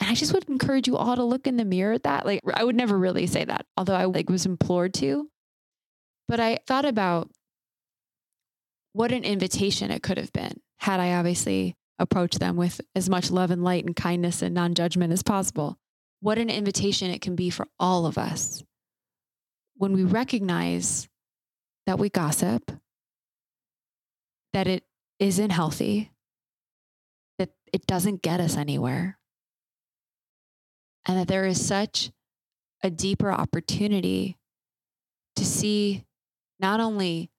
And 0.00 0.10
I 0.10 0.14
just 0.14 0.32
would 0.32 0.48
encourage 0.48 0.88
you 0.88 0.96
all 0.96 1.14
to 1.14 1.22
look 1.22 1.46
in 1.46 1.56
the 1.56 1.64
mirror 1.64 1.92
at 1.92 2.04
that. 2.04 2.24
Like, 2.26 2.40
I 2.54 2.64
would 2.64 2.74
never 2.74 2.98
really 2.98 3.26
say 3.26 3.44
that, 3.44 3.66
although 3.76 3.94
I 3.94 4.06
like 4.06 4.30
was 4.30 4.46
implored 4.46 4.94
to. 4.94 5.28
But 6.28 6.40
I 6.40 6.58
thought 6.66 6.86
about 6.86 7.30
what 8.94 9.12
an 9.12 9.24
invitation 9.24 9.90
it 9.90 10.02
could 10.02 10.18
have 10.18 10.32
been 10.32 10.60
had 10.78 11.00
I 11.00 11.14
obviously 11.14 11.76
approach 12.02 12.34
them 12.34 12.56
with 12.56 12.80
as 12.94 13.08
much 13.08 13.30
love 13.30 13.50
and 13.50 13.64
light 13.64 13.84
and 13.84 13.96
kindness 13.96 14.42
and 14.42 14.54
non 14.54 14.74
judgment 14.74 15.12
as 15.12 15.22
possible. 15.22 15.78
What 16.20 16.38
an 16.38 16.50
invitation 16.50 17.10
it 17.10 17.22
can 17.22 17.34
be 17.34 17.50
for 17.50 17.66
all 17.78 18.06
of 18.06 18.18
us 18.18 18.62
when 19.76 19.92
we 19.92 20.04
recognize 20.04 21.08
that 21.86 21.98
we 21.98 22.08
gossip, 22.08 22.70
that 24.52 24.66
it 24.66 24.84
isn't 25.18 25.50
healthy, 25.50 26.12
that 27.38 27.50
it 27.72 27.86
doesn't 27.86 28.22
get 28.22 28.40
us 28.40 28.56
anywhere, 28.56 29.18
and 31.06 31.18
that 31.18 31.28
there 31.28 31.46
is 31.46 31.64
such 31.64 32.10
a 32.82 32.90
deeper 32.90 33.32
opportunity 33.32 34.36
to 35.36 35.44
see 35.44 36.04
not 36.60 36.80
only 36.80 37.30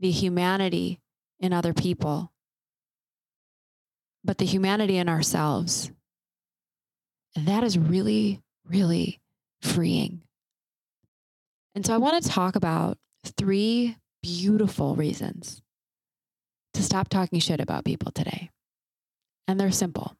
the 0.00 0.10
humanity 0.10 1.00
in 1.38 1.52
other 1.52 1.72
people, 1.72 2.29
but 4.24 4.38
the 4.38 4.44
humanity 4.44 4.96
in 4.96 5.08
ourselves. 5.08 5.90
That 7.36 7.64
is 7.64 7.78
really, 7.78 8.40
really 8.66 9.20
freeing. 9.62 10.22
And 11.74 11.86
so 11.86 11.94
I 11.94 11.98
want 11.98 12.22
to 12.22 12.28
talk 12.28 12.56
about 12.56 12.98
three 13.24 13.96
beautiful 14.22 14.96
reasons 14.96 15.62
to 16.74 16.82
stop 16.82 17.08
talking 17.08 17.40
shit 17.40 17.60
about 17.60 17.84
people 17.84 18.12
today. 18.12 18.50
And 19.46 19.58
they're 19.58 19.70
simple. 19.70 20.16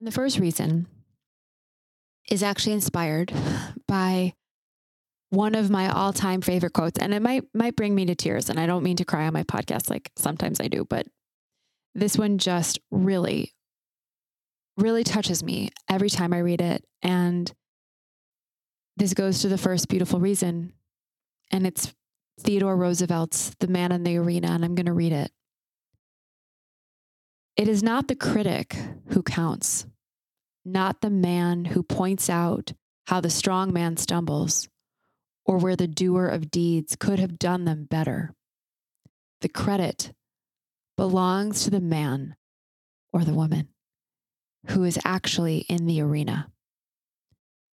And 0.00 0.06
the 0.06 0.12
first 0.12 0.38
reason 0.38 0.86
is 2.30 2.42
actually 2.42 2.72
inspired 2.72 3.32
by 3.88 4.34
one 5.30 5.54
of 5.54 5.70
my 5.70 5.90
all-time 5.90 6.42
favorite 6.42 6.74
quotes 6.74 6.98
and 6.98 7.14
it 7.14 7.22
might 7.22 7.42
might 7.54 7.74
bring 7.74 7.94
me 7.94 8.04
to 8.04 8.14
tears 8.14 8.50
and 8.50 8.60
I 8.60 8.66
don't 8.66 8.82
mean 8.82 8.96
to 8.96 9.04
cry 9.04 9.26
on 9.26 9.32
my 9.32 9.44
podcast 9.44 9.88
like 9.88 10.10
sometimes 10.14 10.60
I 10.60 10.68
do 10.68 10.84
but 10.84 11.06
this 11.94 12.16
one 12.16 12.38
just 12.38 12.78
really 12.90 13.52
really 14.78 15.04
touches 15.04 15.42
me 15.42 15.68
every 15.90 16.08
time 16.08 16.32
I 16.32 16.38
read 16.38 16.60
it 16.60 16.84
and 17.02 17.52
this 18.96 19.14
goes 19.14 19.40
to 19.40 19.48
the 19.48 19.58
first 19.58 19.88
beautiful 19.88 20.18
reason 20.18 20.72
and 21.50 21.66
it's 21.66 21.92
Theodore 22.40 22.76
Roosevelt's 22.76 23.54
The 23.60 23.68
Man 23.68 23.92
in 23.92 24.02
the 24.02 24.16
Arena 24.16 24.48
and 24.48 24.64
I'm 24.64 24.74
going 24.74 24.86
to 24.86 24.92
read 24.92 25.12
it. 25.12 25.30
It 27.56 27.68
is 27.68 27.82
not 27.82 28.08
the 28.08 28.16
critic 28.16 28.76
who 29.08 29.22
counts, 29.22 29.86
not 30.64 31.02
the 31.02 31.10
man 31.10 31.66
who 31.66 31.82
points 31.82 32.30
out 32.30 32.72
how 33.06 33.20
the 33.20 33.30
strong 33.30 33.72
man 33.72 33.96
stumbles 33.98 34.68
or 35.44 35.58
where 35.58 35.76
the 35.76 35.86
doer 35.86 36.26
of 36.26 36.50
deeds 36.50 36.96
could 36.96 37.18
have 37.18 37.38
done 37.38 37.66
them 37.66 37.84
better. 37.84 38.34
The 39.42 39.48
credit 39.48 40.12
belongs 40.96 41.64
to 41.64 41.70
the 41.70 41.80
man 41.80 42.36
or 43.12 43.24
the 43.24 43.34
woman 43.34 43.68
who 44.68 44.84
is 44.84 44.98
actually 45.04 45.58
in 45.68 45.86
the 45.86 46.00
arena, 46.00 46.50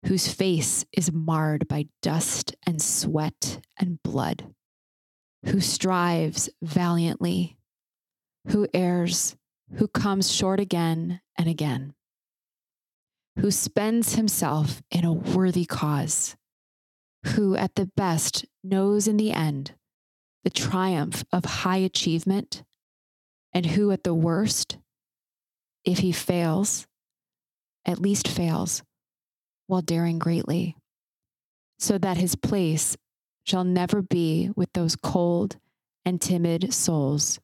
whose 0.06 0.28
face 0.32 0.86
is 0.92 1.12
marred 1.12 1.68
by 1.68 1.88
dust 2.02 2.56
and 2.68 2.82
sweat 2.82 3.62
and 3.80 4.04
blood, 4.04 4.54
who 5.46 5.62
strives 5.62 6.50
valiantly, 6.62 7.58
who 8.50 8.68
errs, 8.74 9.36
who 9.76 9.88
comes 9.88 10.32
short 10.32 10.60
again 10.60 11.22
and 11.38 11.48
again, 11.48 11.94
who 13.40 13.50
spends 13.50 14.16
himself 14.16 14.82
in 14.92 15.06
a 15.06 15.14
worthy 15.14 15.66
cause 15.66 16.36
who 17.28 17.56
at 17.56 17.76
the 17.76 17.90
best 17.96 18.46
knows 18.64 19.08
in 19.08 19.18
the 19.18 19.32
end 19.32 19.74
the 20.44 20.50
triumph 20.50 21.24
of 21.32 21.46
high 21.46 21.78
achievement, 21.78 22.64
and 23.54 23.66
who 23.66 23.92
at 23.92 24.04
the 24.04 24.14
worst, 24.14 24.78
if 25.86 26.00
he 26.00 26.12
fails, 26.12 26.88
at 27.86 28.00
least 28.00 28.28
fails 28.28 28.84
while 29.68 29.82
daring 29.82 30.20
greatly, 30.20 30.76
so 31.80 31.98
that 31.98 32.18
his 32.18 32.36
place 32.36 32.98
shall 33.44 33.64
never 33.64 34.02
be 34.02 34.50
with 34.56 34.72
those 34.74 34.96
cold 34.96 35.58
and 36.06 36.22
timid 36.22 36.74
souls 36.74 37.40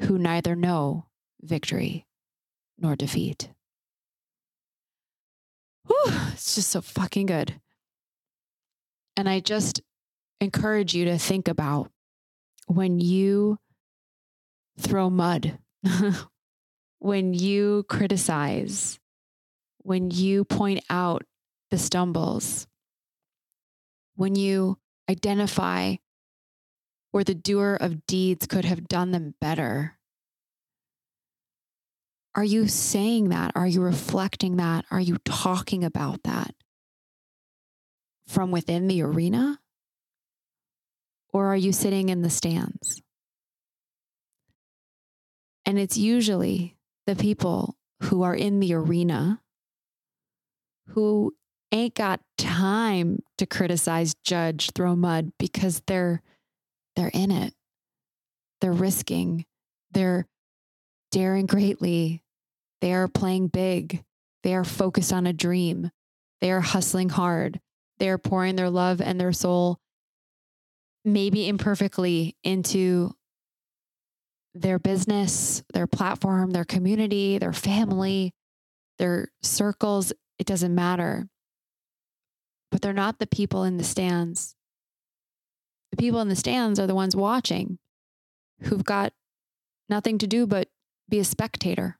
who 0.00 0.18
neither 0.18 0.56
know 0.56 1.06
victory 1.40 2.06
nor 2.78 2.96
defeat. 2.96 3.50
Whew, 5.86 6.12
it's 6.32 6.54
just 6.54 6.70
so 6.70 6.80
fucking 6.80 7.26
good. 7.26 7.60
And 9.16 9.28
I 9.28 9.40
just 9.40 9.82
encourage 10.40 10.94
you 10.94 11.04
to 11.04 11.18
think 11.18 11.48
about 11.48 11.90
when 12.66 12.98
you 12.98 13.58
throw 14.78 15.10
mud, 15.10 15.58
when 16.98 17.34
you 17.34 17.84
criticize, 17.88 18.98
when 19.78 20.10
you 20.10 20.44
point 20.44 20.84
out 20.90 21.24
the 21.70 21.78
stumbles, 21.78 22.66
when 24.16 24.34
you 24.34 24.78
identify 25.08 25.96
where 27.10 27.24
the 27.24 27.34
doer 27.34 27.76
of 27.80 28.06
deeds 28.06 28.46
could 28.46 28.64
have 28.64 28.88
done 28.88 29.10
them 29.10 29.34
better. 29.40 29.98
Are 32.34 32.44
you 32.44 32.68
saying 32.68 33.28
that? 33.28 33.52
Are 33.54 33.66
you 33.66 33.82
reflecting 33.82 34.56
that? 34.56 34.86
Are 34.90 35.00
you 35.00 35.18
talking 35.24 35.84
about 35.84 36.22
that? 36.22 36.54
from 38.32 38.50
within 38.50 38.88
the 38.88 39.02
arena? 39.02 39.60
Or 41.32 41.46
are 41.46 41.56
you 41.56 41.72
sitting 41.72 42.08
in 42.08 42.22
the 42.22 42.30
stands? 42.30 43.02
And 45.64 45.78
it's 45.78 45.96
usually 45.96 46.76
the 47.06 47.16
people 47.16 47.76
who 48.04 48.22
are 48.22 48.34
in 48.34 48.60
the 48.60 48.74
arena 48.74 49.40
who 50.88 51.34
ain't 51.70 51.94
got 51.94 52.20
time 52.36 53.22
to 53.38 53.46
criticize, 53.46 54.14
judge, 54.24 54.70
throw 54.72 54.94
mud 54.94 55.32
because 55.38 55.82
they're 55.86 56.22
they're 56.96 57.10
in 57.14 57.30
it. 57.30 57.54
They're 58.60 58.72
risking. 58.72 59.46
They're 59.92 60.26
daring 61.10 61.46
greatly. 61.46 62.22
They 62.80 62.92
are 62.92 63.08
playing 63.08 63.48
big. 63.48 64.04
They 64.42 64.54
are 64.54 64.64
focused 64.64 65.12
on 65.12 65.26
a 65.26 65.32
dream. 65.32 65.90
They 66.40 66.50
are 66.50 66.60
hustling 66.60 67.08
hard. 67.08 67.60
They're 67.98 68.18
pouring 68.18 68.56
their 68.56 68.70
love 68.70 69.00
and 69.00 69.20
their 69.20 69.32
soul, 69.32 69.78
maybe 71.04 71.48
imperfectly, 71.48 72.36
into 72.42 73.14
their 74.54 74.78
business, 74.78 75.62
their 75.72 75.86
platform, 75.86 76.50
their 76.50 76.64
community, 76.64 77.38
their 77.38 77.52
family, 77.52 78.32
their 78.98 79.28
circles. 79.42 80.12
It 80.38 80.46
doesn't 80.46 80.74
matter. 80.74 81.28
But 82.70 82.82
they're 82.82 82.92
not 82.92 83.18
the 83.18 83.26
people 83.26 83.64
in 83.64 83.76
the 83.76 83.84
stands. 83.84 84.54
The 85.90 85.96
people 85.96 86.20
in 86.20 86.28
the 86.28 86.36
stands 86.36 86.78
are 86.78 86.86
the 86.86 86.94
ones 86.94 87.14
watching 87.14 87.78
who've 88.62 88.84
got 88.84 89.12
nothing 89.88 90.18
to 90.18 90.26
do 90.26 90.46
but 90.46 90.68
be 91.08 91.18
a 91.18 91.24
spectator. 91.24 91.98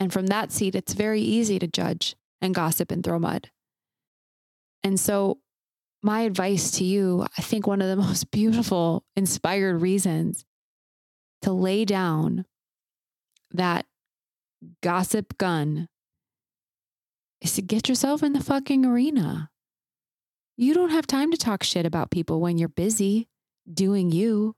And 0.00 0.12
from 0.12 0.26
that 0.28 0.52
seat, 0.52 0.74
it's 0.74 0.94
very 0.94 1.20
easy 1.20 1.58
to 1.58 1.66
judge 1.66 2.16
and 2.40 2.54
gossip 2.54 2.90
and 2.90 3.02
throw 3.04 3.18
mud. 3.18 3.50
And 4.82 4.98
so, 4.98 5.38
my 6.02 6.20
advice 6.20 6.70
to 6.72 6.84
you, 6.84 7.26
I 7.36 7.42
think 7.42 7.66
one 7.66 7.82
of 7.82 7.88
the 7.88 7.96
most 8.02 8.30
beautiful, 8.30 9.04
inspired 9.16 9.82
reasons 9.82 10.44
to 11.42 11.52
lay 11.52 11.84
down 11.84 12.44
that 13.52 13.86
gossip 14.82 15.38
gun 15.38 15.88
is 17.40 17.54
to 17.54 17.62
get 17.62 17.88
yourself 17.88 18.22
in 18.22 18.32
the 18.32 18.42
fucking 18.42 18.84
arena. 18.84 19.50
You 20.56 20.74
don't 20.74 20.90
have 20.90 21.06
time 21.06 21.30
to 21.30 21.36
talk 21.36 21.62
shit 21.62 21.86
about 21.86 22.10
people 22.10 22.40
when 22.40 22.58
you're 22.58 22.68
busy 22.68 23.28
doing 23.72 24.10
you, 24.10 24.54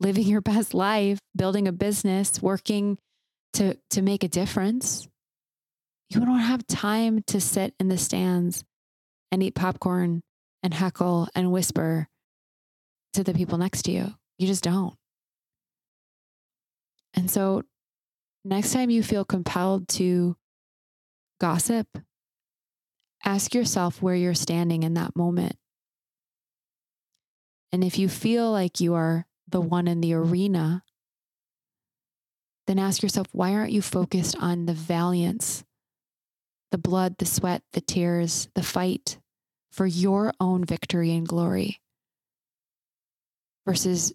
living 0.00 0.26
your 0.26 0.40
best 0.52 0.72
life, 0.72 1.18
building 1.36 1.68
a 1.68 1.72
business, 1.72 2.40
working 2.40 2.98
to, 3.54 3.76
to 3.90 4.02
make 4.02 4.24
a 4.24 4.28
difference. 4.28 5.06
You 6.08 6.20
don't 6.20 6.38
have 6.38 6.66
time 6.66 7.22
to 7.28 7.40
sit 7.40 7.74
in 7.78 7.88
the 7.88 7.98
stands 7.98 8.64
and 9.30 9.42
eat 9.42 9.54
popcorn 9.54 10.22
and 10.62 10.72
heckle 10.72 11.28
and 11.34 11.52
whisper 11.52 12.08
to 13.14 13.24
the 13.24 13.34
people 13.34 13.58
next 13.58 13.82
to 13.82 13.92
you. 13.92 14.14
You 14.38 14.46
just 14.46 14.64
don't. 14.64 14.94
And 17.22 17.30
so, 17.30 17.62
next 18.44 18.72
time 18.72 18.90
you 18.90 19.00
feel 19.00 19.24
compelled 19.24 19.86
to 19.90 20.36
gossip, 21.40 21.86
ask 23.24 23.54
yourself 23.54 24.02
where 24.02 24.16
you're 24.16 24.34
standing 24.34 24.82
in 24.82 24.94
that 24.94 25.14
moment. 25.14 25.54
And 27.70 27.84
if 27.84 27.96
you 27.96 28.08
feel 28.08 28.50
like 28.50 28.80
you 28.80 28.94
are 28.94 29.24
the 29.46 29.60
one 29.60 29.86
in 29.86 30.00
the 30.00 30.14
arena, 30.14 30.82
then 32.66 32.80
ask 32.80 33.04
yourself, 33.04 33.28
why 33.30 33.52
aren't 33.52 33.70
you 33.70 33.82
focused 33.82 34.34
on 34.40 34.66
the 34.66 34.74
valiance, 34.74 35.62
the 36.72 36.78
blood, 36.78 37.18
the 37.18 37.24
sweat, 37.24 37.62
the 37.72 37.80
tears, 37.80 38.48
the 38.56 38.64
fight, 38.64 39.20
for 39.70 39.86
your 39.86 40.32
own 40.40 40.64
victory 40.64 41.12
and 41.12 41.28
glory 41.28 41.80
versus 43.64 44.12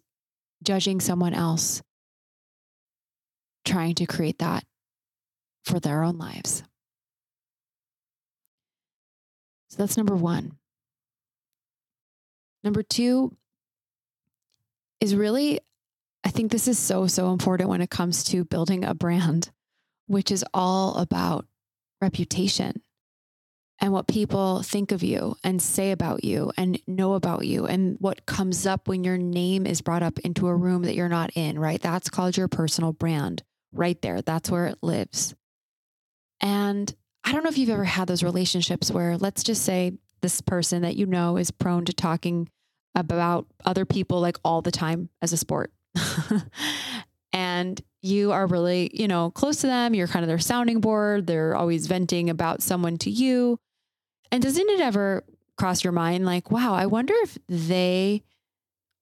judging 0.61 0.99
someone 0.99 1.33
else 1.33 1.81
trying 3.67 3.95
to 3.95 4.05
create 4.05 4.39
that 4.39 4.63
for 5.65 5.79
their 5.79 6.03
own 6.03 6.17
lives. 6.17 6.63
So 9.69 9.77
that's 9.77 9.97
number 9.97 10.15
one. 10.15 10.53
Number 12.63 12.81
two 12.81 13.36
is 15.01 15.15
really, 15.15 15.59
I 16.24 16.29
think 16.29 16.51
this 16.51 16.67
is 16.67 16.79
so, 16.79 17.07
so 17.07 17.31
important 17.31 17.69
when 17.69 17.81
it 17.81 17.89
comes 17.89 18.24
to 18.25 18.45
building 18.45 18.83
a 18.83 18.95
brand, 18.95 19.51
which 20.07 20.31
is 20.31 20.45
all 20.53 20.95
about 20.95 21.45
reputation 22.01 22.81
and 23.79 23.91
what 23.91 24.07
people 24.07 24.63
think 24.63 24.91
of 24.91 25.03
you 25.03 25.36
and 25.43 25.62
say 25.62 25.91
about 25.91 26.24
you 26.24 26.51
and 26.57 26.79
know 26.88 27.13
about 27.13 27.45
you 27.45 27.67
and 27.67 27.97
what 28.00 28.25
comes 28.25 28.65
up 28.65 28.88
when 28.88 29.03
your 29.03 29.17
name 29.17 29.67
is 29.67 29.81
brought 29.81 30.01
up 30.01 30.17
into 30.19 30.47
a 30.47 30.55
room 30.55 30.83
that 30.83 30.95
you're 30.95 31.09
not 31.09 31.31
in, 31.36 31.59
right? 31.59 31.81
That's 31.81 32.09
called 32.09 32.38
your 32.38 32.47
personal 32.47 32.93
brand 32.93 33.43
right 33.71 34.01
there. 34.01 34.21
That's 34.21 34.50
where 34.50 34.67
it 34.67 34.77
lives. 34.81 35.36
And 36.39 36.93
I 37.24 37.31
don't 37.31 37.43
know 37.43 37.50
if 37.50 37.57
you've 37.57 37.69
ever 37.69 37.83
had 37.83 38.07
those 38.07 38.24
relationships 38.24 38.91
where, 38.91 39.17
let's 39.17 39.43
just 39.43 39.63
say, 39.63 39.93
this 40.21 40.41
person 40.41 40.81
that 40.81 40.95
you 40.95 41.05
know 41.05 41.38
is 41.38 41.51
prone 41.51 41.86
to 41.86 41.93
talking 41.93 42.50
about 42.95 43.45
other 43.65 43.86
people 43.86 44.19
like 44.19 44.38
all 44.43 44.62
the 44.62 44.71
time 44.71 45.09
as 45.21 45.31
a 45.31 45.38
sport. 45.38 45.71
and 47.33 47.81
you 48.01 48.31
are 48.31 48.47
really, 48.47 48.89
you 48.93 49.07
know, 49.07 49.29
close 49.31 49.57
to 49.57 49.67
them. 49.67 49.93
You're 49.93 50.07
kind 50.07 50.24
of 50.24 50.27
their 50.27 50.39
sounding 50.39 50.81
board. 50.81 51.27
They're 51.27 51.55
always 51.55 51.88
venting 51.88 52.29
about 52.29 52.62
someone 52.62 52.97
to 53.00 53.12
you. 53.12 53.59
And 54.31 54.41
doesn't 54.41 54.69
it 54.69 54.79
ever 54.79 55.24
cross 55.57 55.83
your 55.83 55.93
mind 55.93 56.25
like, 56.25 56.51
wow, 56.51 56.74
I 56.74 56.86
wonder 56.86 57.13
if 57.24 57.38
they 57.47 58.24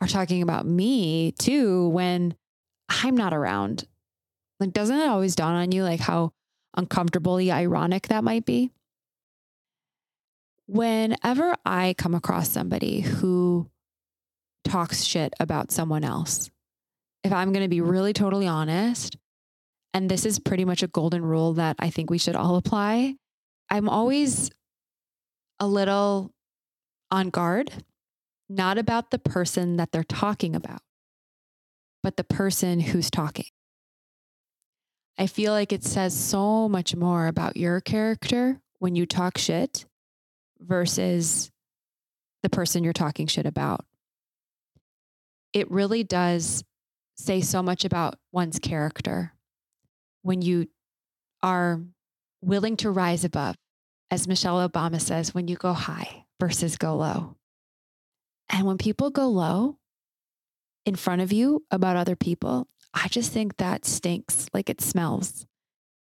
are 0.02 0.08
talking 0.08 0.42
about 0.42 0.66
me 0.66 1.34
too 1.34 1.90
when 1.90 2.36
I'm 2.90 3.16
not 3.16 3.34
around? 3.34 3.86
Like, 4.60 4.74
doesn't 4.74 4.98
it 4.98 5.08
always 5.08 5.36
dawn 5.36 5.56
on 5.56 5.72
you 5.72 5.84
like 5.84 6.00
how 6.00 6.32
uncomfortably 6.78 7.52
ironic 7.52 8.08
that 8.08 8.24
might 8.24 8.46
be? 8.46 8.72
Whenever 10.68 11.56
I 11.66 11.94
come 11.98 12.16
across 12.16 12.50
somebody 12.50 13.02
who 13.02 13.70
talks 14.64 15.04
shit 15.04 15.34
about 15.40 15.72
someone 15.72 16.04
else, 16.04 16.50
if 17.24 17.32
I'm 17.34 17.52
going 17.52 17.64
to 17.64 17.70
be 17.70 17.82
really 17.82 18.14
totally 18.14 18.48
honest, 18.48 19.18
and 19.94 20.10
this 20.10 20.26
is 20.26 20.40
pretty 20.40 20.66
much 20.66 20.84
a 20.84 20.88
golden 20.88 21.24
rule 21.24 21.54
that 21.54 21.76
I 21.80 21.90
think 21.90 22.10
we 22.10 22.18
should 22.18 22.36
all 22.36 22.56
apply, 22.56 23.16
I'm 23.70 23.90
always 23.90 24.50
a 25.60 25.68
little 25.68 26.34
on 27.12 27.30
guard, 27.30 27.72
not 28.50 28.78
about 28.78 29.12
the 29.12 29.20
person 29.20 29.78
that 29.78 29.92
they're 29.92 30.04
talking 30.04 30.56
about, 30.56 30.82
but 32.04 32.18
the 32.18 32.24
person 32.24 32.80
who's 32.80 33.10
talking. 33.10 33.46
I 35.18 35.28
feel 35.28 35.54
like 35.54 35.72
it 35.72 35.84
says 35.84 36.18
so 36.18 36.68
much 36.68 36.96
more 36.96 37.28
about 37.28 37.58
your 37.58 37.80
character 37.80 38.60
when 38.80 38.96
you 38.96 39.06
talk 39.06 39.38
shit 39.38 39.86
versus 40.60 41.52
the 42.44 42.50
person 42.50 42.84
you're 42.84 42.94
talking 42.94 43.28
shit 43.28 43.46
about. 43.46 43.86
It 45.54 45.72
really 45.72 46.04
does 46.04 46.64
say 47.16 47.40
so 47.42 47.64
much 47.64 47.86
about 47.86 48.20
one's 48.34 48.60
character 48.60 49.32
when 50.22 50.42
you 50.42 50.68
are 51.42 51.82
willing 52.42 52.76
to 52.78 52.92
rise 52.92 53.24
above, 53.24 53.56
as 54.12 54.28
Michelle 54.28 54.68
Obama 54.68 55.00
says, 55.00 55.34
when 55.34 55.48
you 55.48 55.56
go 55.56 55.72
high 55.72 56.26
versus 56.40 56.78
go 56.78 56.98
low. 56.98 57.36
And 58.50 58.68
when 58.68 58.78
people 58.78 59.10
go 59.12 59.28
low 59.30 59.78
in 60.86 60.96
front 60.96 61.22
of 61.22 61.32
you 61.32 61.64
about 61.72 61.96
other 61.96 62.16
people, 62.16 62.68
I 62.96 63.08
just 63.10 63.32
think 63.32 63.58
that 63.58 63.86
stinks. 63.86 64.48
Like 64.54 64.70
it 64.70 64.82
smells. 64.82 65.46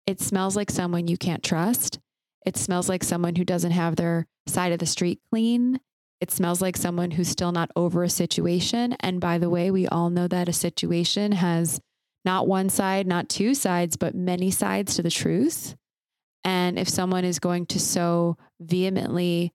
It 0.06 0.20
smells 0.20 0.56
like 0.56 0.70
someone 0.70 1.06
you 1.06 1.16
can't 1.16 1.42
trust. 1.42 2.00
It 2.44 2.56
smells 2.56 2.88
like 2.88 3.04
someone 3.04 3.36
who 3.36 3.44
doesn't 3.44 3.70
have 3.70 3.96
their 3.96 4.26
side 4.48 4.72
of 4.72 4.80
the 4.80 4.86
street 4.86 5.20
clean. 5.30 5.80
It 6.20 6.30
smells 6.30 6.60
like 6.60 6.76
someone 6.76 7.12
who's 7.12 7.28
still 7.28 7.52
not 7.52 7.70
over 7.76 8.02
a 8.02 8.10
situation. 8.10 8.94
And 9.00 9.20
by 9.20 9.38
the 9.38 9.50
way, 9.50 9.70
we 9.70 9.86
all 9.86 10.10
know 10.10 10.26
that 10.28 10.48
a 10.48 10.52
situation 10.52 11.32
has 11.32 11.80
not 12.24 12.48
one 12.48 12.68
side, 12.68 13.06
not 13.06 13.28
two 13.28 13.54
sides, 13.54 13.96
but 13.96 14.14
many 14.14 14.50
sides 14.50 14.96
to 14.96 15.02
the 15.02 15.10
truth. 15.10 15.76
And 16.44 16.78
if 16.78 16.88
someone 16.88 17.24
is 17.24 17.38
going 17.38 17.66
to 17.66 17.80
so 17.80 18.36
vehemently 18.60 19.52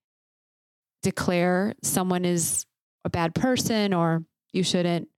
declare 1.04 1.74
someone 1.84 2.26
is 2.26 2.66
a 3.06 3.10
bad 3.10 3.36
person 3.36 3.94
or 3.94 4.24
you 4.54 4.64
shouldn't 4.64 5.10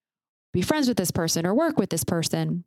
be 0.53 0.61
friends 0.61 0.87
with 0.87 0.97
this 0.97 1.11
person 1.11 1.45
or 1.45 1.53
work 1.53 1.77
with 1.77 1.89
this 1.89 2.03
person 2.03 2.63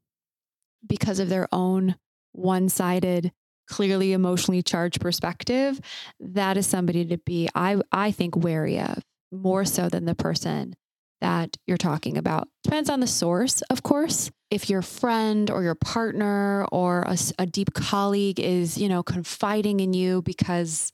because 0.86 1.18
of 1.18 1.28
their 1.28 1.48
own 1.52 1.96
one 2.32 2.68
sided, 2.68 3.32
clearly 3.68 4.12
emotionally 4.12 4.62
charged 4.62 5.00
perspective, 5.00 5.80
that 6.20 6.56
is 6.56 6.66
somebody 6.66 7.04
to 7.04 7.18
be, 7.18 7.48
I, 7.54 7.80
I 7.90 8.10
think, 8.10 8.36
wary 8.36 8.80
of 8.80 9.02
more 9.30 9.64
so 9.64 9.88
than 9.88 10.04
the 10.04 10.14
person 10.14 10.74
that 11.20 11.56
you're 11.66 11.76
talking 11.76 12.18
about. 12.18 12.48
Depends 12.64 12.90
on 12.90 13.00
the 13.00 13.06
source, 13.06 13.62
of 13.62 13.82
course. 13.82 14.30
If 14.50 14.68
your 14.68 14.82
friend 14.82 15.50
or 15.50 15.62
your 15.62 15.76
partner 15.76 16.66
or 16.72 17.02
a, 17.02 17.16
a 17.38 17.46
deep 17.46 17.72
colleague 17.74 18.40
is, 18.40 18.76
you 18.76 18.88
know, 18.88 19.02
confiding 19.02 19.80
in 19.80 19.94
you 19.94 20.20
because 20.22 20.92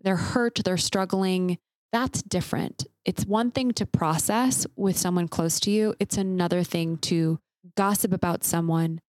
they're 0.00 0.16
hurt, 0.16 0.60
they're 0.64 0.76
struggling, 0.76 1.58
that's 1.92 2.22
different. 2.22 2.86
It's 3.04 3.24
one 3.24 3.50
thing 3.50 3.72
to 3.72 3.86
process 3.86 4.66
with 4.76 4.98
someone 4.98 5.28
close 5.28 5.60
to 5.60 5.70
you, 5.70 5.94
it's 5.98 6.16
another 6.16 6.62
thing 6.62 6.98
to 6.98 7.38
gossip 7.76 8.12
about 8.12 8.44
someone 8.44 9.00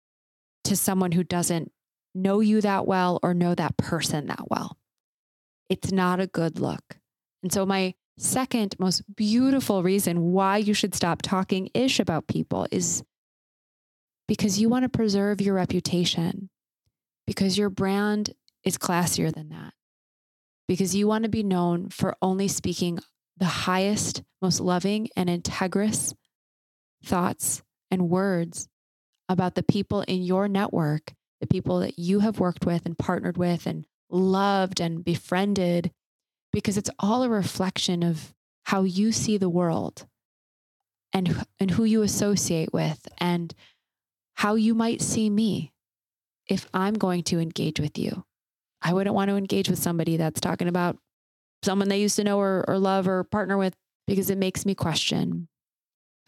to 0.65 0.75
someone 0.75 1.13
who 1.13 1.23
doesn't 1.23 1.71
know 2.13 2.39
you 2.41 2.61
that 2.61 2.85
well 2.85 3.19
or 3.23 3.33
know 3.33 3.55
that 3.55 3.77
person 3.77 4.27
that 4.27 4.49
well. 4.49 4.77
It's 5.69 5.91
not 5.91 6.19
a 6.19 6.27
good 6.27 6.59
look. 6.59 6.97
And 7.43 7.51
so, 7.51 7.65
my 7.65 7.95
second 8.17 8.75
most 8.79 9.03
beautiful 9.15 9.83
reason 9.83 10.31
why 10.31 10.57
you 10.57 10.73
should 10.73 10.93
stop 10.93 11.21
talking 11.21 11.69
ish 11.73 11.99
about 11.99 12.27
people 12.27 12.67
is 12.71 13.03
because 14.27 14.59
you 14.59 14.69
want 14.69 14.83
to 14.83 14.89
preserve 14.89 15.41
your 15.41 15.55
reputation, 15.55 16.49
because 17.25 17.57
your 17.57 17.69
brand 17.69 18.33
is 18.63 18.77
classier 18.77 19.33
than 19.33 19.49
that 19.49 19.73
because 20.69 20.95
you 20.95 21.07
want 21.07 21.23
to 21.23 21.29
be 21.29 21.41
known 21.41 21.89
for 21.89 22.15
only 22.21 22.47
speaking 22.47 22.99
the 23.37 23.45
highest, 23.45 24.21
most 24.39 24.59
loving, 24.59 25.09
and 25.15 25.27
integrous 25.27 26.13
thoughts 27.03 27.63
and 27.89 28.07
words 28.07 28.69
about 29.27 29.55
the 29.55 29.63
people 29.63 30.01
in 30.01 30.21
your 30.21 30.47
network, 30.47 31.13
the 31.41 31.47
people 31.47 31.79
that 31.79 31.97
you 31.97 32.19
have 32.19 32.39
worked 32.39 32.67
with 32.67 32.85
and 32.85 32.99
partnered 32.99 33.35
with 33.35 33.65
and 33.65 33.87
loved 34.11 34.79
and 34.79 35.03
befriended, 35.03 35.91
because 36.53 36.77
it's 36.77 36.91
all 36.99 37.23
a 37.23 37.29
reflection 37.29 38.03
of 38.03 38.35
how 38.65 38.83
you 38.83 39.11
see 39.11 39.37
the 39.37 39.49
world 39.49 40.05
and, 41.11 41.45
and 41.59 41.71
who 41.71 41.83
you 41.83 42.03
associate 42.03 42.71
with 42.71 43.07
and 43.17 43.55
how 44.35 44.53
you 44.53 44.75
might 44.75 45.01
see 45.01 45.31
me 45.31 45.73
if 46.47 46.67
I'm 46.75 46.93
going 46.93 47.23
to 47.23 47.39
engage 47.39 47.79
with 47.79 47.97
you. 47.97 48.23
I 48.81 48.93
wouldn't 48.93 49.15
want 49.15 49.29
to 49.29 49.37
engage 49.37 49.69
with 49.69 49.79
somebody 49.79 50.17
that's 50.17 50.39
talking 50.39 50.67
about 50.67 50.97
someone 51.63 51.89
they 51.89 52.01
used 52.01 52.15
to 52.15 52.23
know 52.23 52.39
or, 52.39 52.63
or 52.67 52.77
love 52.77 53.07
or 53.07 53.23
partner 53.25 53.57
with 53.57 53.75
because 54.07 54.29
it 54.29 54.37
makes 54.37 54.65
me 54.65 54.73
question 54.73 55.47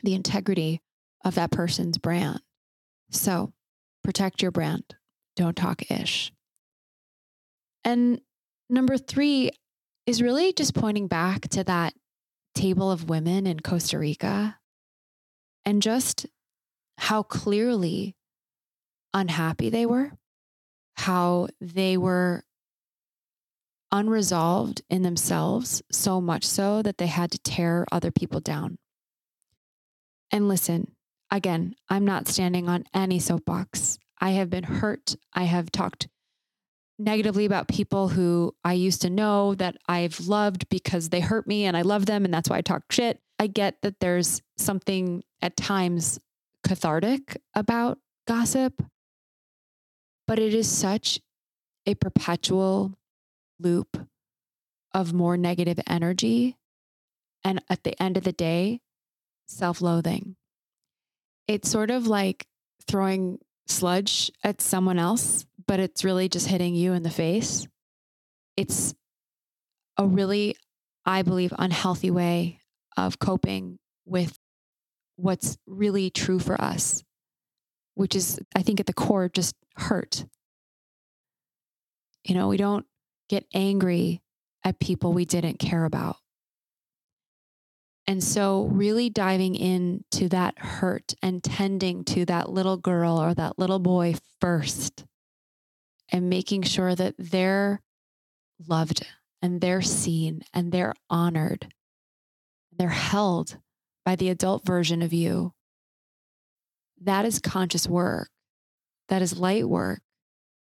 the 0.04 0.14
integrity 0.14 0.82
of 1.24 1.36
that 1.36 1.52
person's 1.52 1.98
brand. 1.98 2.42
So 3.12 3.54
protect 4.04 4.42
your 4.42 4.52
brand. 4.52 4.84
Don't 5.36 5.56
talk 5.56 5.90
ish. 5.90 6.32
And 7.84 8.22
number 8.70 8.98
three 8.98 9.52
is 10.06 10.22
really 10.22 10.54
just 10.54 10.74
pointing 10.74 11.08
back 11.08 11.48
to 11.50 11.64
that 11.64 11.94
table 12.54 12.92
of 12.92 13.10
women 13.10 13.48
in 13.48 13.60
Costa 13.60 13.98
Rica 13.98 14.58
and 15.66 15.82
just 15.82 16.26
how 16.98 17.24
clearly 17.24 18.16
unhappy 19.14 19.70
they 19.70 19.86
were 19.86 20.12
how 20.95 21.47
they 21.60 21.97
were 21.97 22.43
unresolved 23.91 24.82
in 24.89 25.01
themselves, 25.01 25.82
so 25.91 26.21
much 26.21 26.45
so 26.45 26.82
that 26.82 26.97
they 26.97 27.08
had 27.08 27.32
to 27.32 27.39
tear 27.39 27.86
other 27.91 28.12
people 28.12 28.39
down. 28.39 28.77
And 30.32 30.47
listen, 30.47 30.95
again, 31.30 31.75
I'm 31.89 32.06
not 32.06 32.27
standing 32.27 32.69
on 32.69 32.86
any 32.93 33.19
soapbox. 33.19 33.99
I 34.19 34.32
have 34.32 34.49
been 34.49 34.63
hurt. 34.63 35.15
I 35.34 35.43
have 35.43 35.71
talked 35.71 36.08
negatively 36.97 37.45
about 37.45 37.67
people 37.67 38.10
who 38.10 38.56
I 38.63 38.73
used 38.73 39.01
to 39.01 39.10
know 39.10 39.56
that 39.56 39.75
I've 39.88 40.19
loved 40.27 40.69
because 40.69 41.10
they 41.10 41.19
hurt 41.19 41.47
me 41.47 41.65
and 41.65 41.75
I 41.75 41.82
love 41.82 42.06
them 42.06 42.23
and 42.23 42.34
that's 42.34 42.49
why 42.49 42.58
I 42.58 42.62
talk 42.62 42.84
shit. 42.91 43.19
I 43.39 43.47
get 43.47 43.82
that 43.82 43.99
there's 43.99 44.41
something 44.58 45.23
at 45.41 45.58
times 45.58 46.19
cathartic 46.63 47.38
about 47.56 47.97
gossip, 48.27 48.84
but 50.32 50.39
it 50.39 50.54
is 50.54 50.72
such 50.72 51.20
a 51.86 51.94
perpetual 51.94 52.98
loop 53.60 54.08
of 54.94 55.12
more 55.12 55.36
negative 55.36 55.78
energy. 55.86 56.56
And 57.44 57.62
at 57.70 57.84
the 57.84 58.02
end 58.02 58.15
of 58.15 58.24
the 58.24 58.32
day, 58.32 58.80
self 59.46 59.82
loathing. 59.82 60.38
It's 61.50 61.70
sort 61.70 61.91
of 61.91 62.08
like 62.08 62.48
throwing 62.88 63.39
sludge 63.67 64.32
at 64.41 64.62
someone 64.62 64.98
else, 64.98 65.46
but 65.67 65.82
it's 65.82 66.06
really 66.06 66.30
just 66.30 66.48
hitting 66.48 66.76
you 66.76 66.94
in 66.94 67.04
the 67.04 67.10
face. 67.10 67.67
It's 68.56 68.96
a 69.98 70.08
really, 70.08 70.56
I 71.06 71.24
believe, 71.24 71.54
unhealthy 71.60 72.10
way 72.10 72.62
of 72.96 73.20
coping 73.20 73.80
with 74.06 74.39
what's 75.17 75.58
really 75.67 76.10
true 76.10 76.39
for 76.39 76.56
us 76.62 77.04
which 77.95 78.15
is, 78.15 78.39
I 78.56 78.62
think, 78.62 78.80
at 78.80 78.86
the 78.86 78.93
core, 78.93 79.30
just 79.30 79.56
hurt. 79.75 80.25
You 82.23 82.36
know, 82.36 82.47
we 82.47 82.58
don't 82.58 82.86
get 83.30 83.45
angry 83.54 84.21
at 84.63 84.80
people 84.80 85.13
we 85.13 85.25
didn't 85.25 85.60
care 85.60 85.86
about. 85.86 86.17
And 88.08 88.23
so, 88.23 88.65
really 88.65 89.10
diving 89.10 89.56
into 89.56 90.27
that 90.30 90.58
hurt 90.60 91.13
and 91.21 91.43
tending 91.43 92.04
to 92.06 92.25
that 92.25 92.49
little 92.49 92.77
girl 92.77 93.21
or 93.21 93.34
that 93.34 93.60
little 93.60 93.80
boy 93.80 94.15
first, 94.39 95.06
and 96.12 96.30
making 96.30 96.63
sure 96.63 96.95
that 96.95 97.15
they're 97.17 97.82
loved 98.67 99.08
and 99.41 99.62
they're 99.62 99.82
seen 99.82 100.41
and 100.54 100.71
they're 100.71 100.93
honored. 101.10 101.73
They're 102.77 102.89
held 102.89 103.58
by 104.04 104.15
the 104.15 104.30
adult 104.30 104.65
version 104.65 105.01
of 105.01 105.13
you 105.13 105.54
that 107.02 107.26
is 107.26 107.40
conscious 107.40 107.88
work 107.88 108.30
that 109.12 109.22
is 109.22 109.38
light 109.38 109.68
work, 109.68 110.02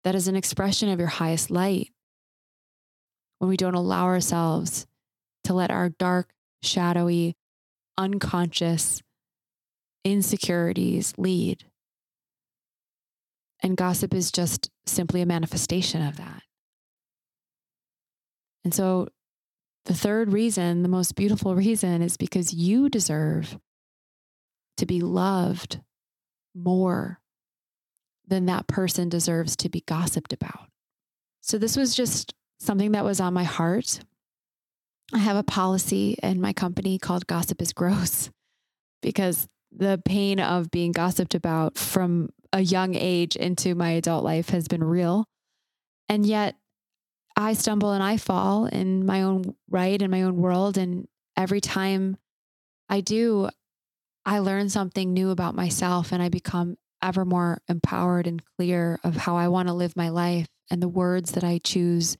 that 0.03 0.15
is 0.15 0.27
an 0.27 0.35
expression 0.35 0.89
of 0.89 0.99
your 0.99 1.07
highest 1.07 1.51
light. 1.51 1.91
When 3.37 3.47
we 3.47 3.57
don't 3.57 3.75
allow 3.75 4.05
ourselves 4.05 4.87
to 5.43 5.53
let 5.53 5.69
our 5.69 5.89
dark, 5.89 6.33
shadowy, 6.63 7.35
unconscious 7.95 9.03
insecurities 10.03 11.13
lead. 11.15 11.65
And 13.61 13.77
gossip 13.77 14.15
is 14.15 14.31
just 14.31 14.71
simply 14.87 15.21
a 15.21 15.27
manifestation 15.27 16.01
of 16.01 16.17
that. 16.17 16.41
And 18.63 18.73
so, 18.73 19.09
the 19.85 19.93
third 19.93 20.33
reason, 20.33 20.81
the 20.81 20.89
most 20.89 21.15
beautiful 21.15 21.53
reason, 21.55 22.01
is 22.01 22.17
because 22.17 22.51
you 22.51 22.89
deserve 22.89 23.59
to 24.77 24.87
be 24.87 25.01
loved 25.01 25.81
more 26.55 27.19
than 28.27 28.45
that 28.45 28.67
person 28.67 29.09
deserves 29.09 29.55
to 29.57 29.69
be 29.69 29.81
gossiped 29.81 30.33
about. 30.33 30.69
So, 31.41 31.57
this 31.57 31.75
was 31.75 31.95
just 31.95 32.33
something 32.59 32.93
that 32.93 33.03
was 33.03 33.19
on 33.19 33.33
my 33.33 33.43
heart. 33.43 33.99
I 35.13 35.19
have 35.19 35.35
a 35.35 35.43
policy 35.43 36.17
in 36.23 36.39
my 36.39 36.53
company 36.53 36.97
called 36.97 37.27
Gossip 37.27 37.61
is 37.61 37.73
Gross 37.73 38.29
because 39.01 39.47
the 39.71 40.01
pain 40.05 40.39
of 40.39 40.71
being 40.71 40.91
gossiped 40.91 41.35
about 41.35 41.77
from 41.77 42.29
a 42.53 42.61
young 42.61 42.95
age 42.95 43.35
into 43.35 43.75
my 43.75 43.91
adult 43.91 44.23
life 44.23 44.49
has 44.49 44.67
been 44.67 44.83
real. 44.83 45.25
And 46.07 46.25
yet, 46.25 46.55
I 47.35 47.53
stumble 47.53 47.91
and 47.91 48.03
I 48.03 48.17
fall 48.17 48.67
in 48.67 49.05
my 49.05 49.23
own 49.23 49.55
right, 49.69 49.99
in 49.99 50.11
my 50.11 50.21
own 50.21 50.37
world. 50.37 50.77
And 50.77 51.07
every 51.35 51.61
time 51.61 52.17
I 52.89 53.01
do, 53.01 53.49
I 54.25 54.39
learn 54.39 54.69
something 54.69 55.13
new 55.13 55.31
about 55.31 55.55
myself 55.55 56.11
and 56.11 56.21
I 56.21 56.29
become 56.29 56.77
ever 57.01 57.25
more 57.25 57.59
empowered 57.67 58.27
and 58.27 58.41
clear 58.57 58.99
of 59.03 59.15
how 59.15 59.35
I 59.35 59.49
want 59.49 59.67
to 59.67 59.73
live 59.73 59.95
my 59.95 60.09
life 60.09 60.47
and 60.69 60.81
the 60.81 60.87
words 60.87 61.33
that 61.33 61.43
I 61.43 61.59
choose 61.63 62.17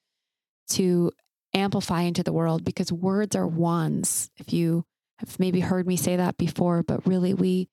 to 0.70 1.12
amplify 1.54 2.02
into 2.02 2.24
the 2.24 2.34
world 2.34 2.64
because 2.64 2.92
words 2.92 3.36
are 3.36 3.48
wands. 3.48 4.30
If 4.38 4.52
you 4.52 4.84
have 5.20 5.40
maybe 5.40 5.62
heard 5.62 5.88
me 5.88 5.96
say 5.96 6.18
that 6.18 6.38
before, 6.38 6.84
but 6.84 7.08
really 7.08 7.34
we 7.34 7.70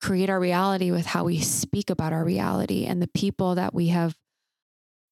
create 0.00 0.30
our 0.30 0.38
reality 0.38 0.90
with 0.90 1.06
how 1.06 1.24
we 1.24 1.40
speak 1.40 1.90
about 1.90 2.12
our 2.12 2.24
reality 2.24 2.84
and 2.84 3.02
the 3.02 3.08
people 3.08 3.56
that 3.56 3.74
we 3.74 3.88
have 3.88 4.14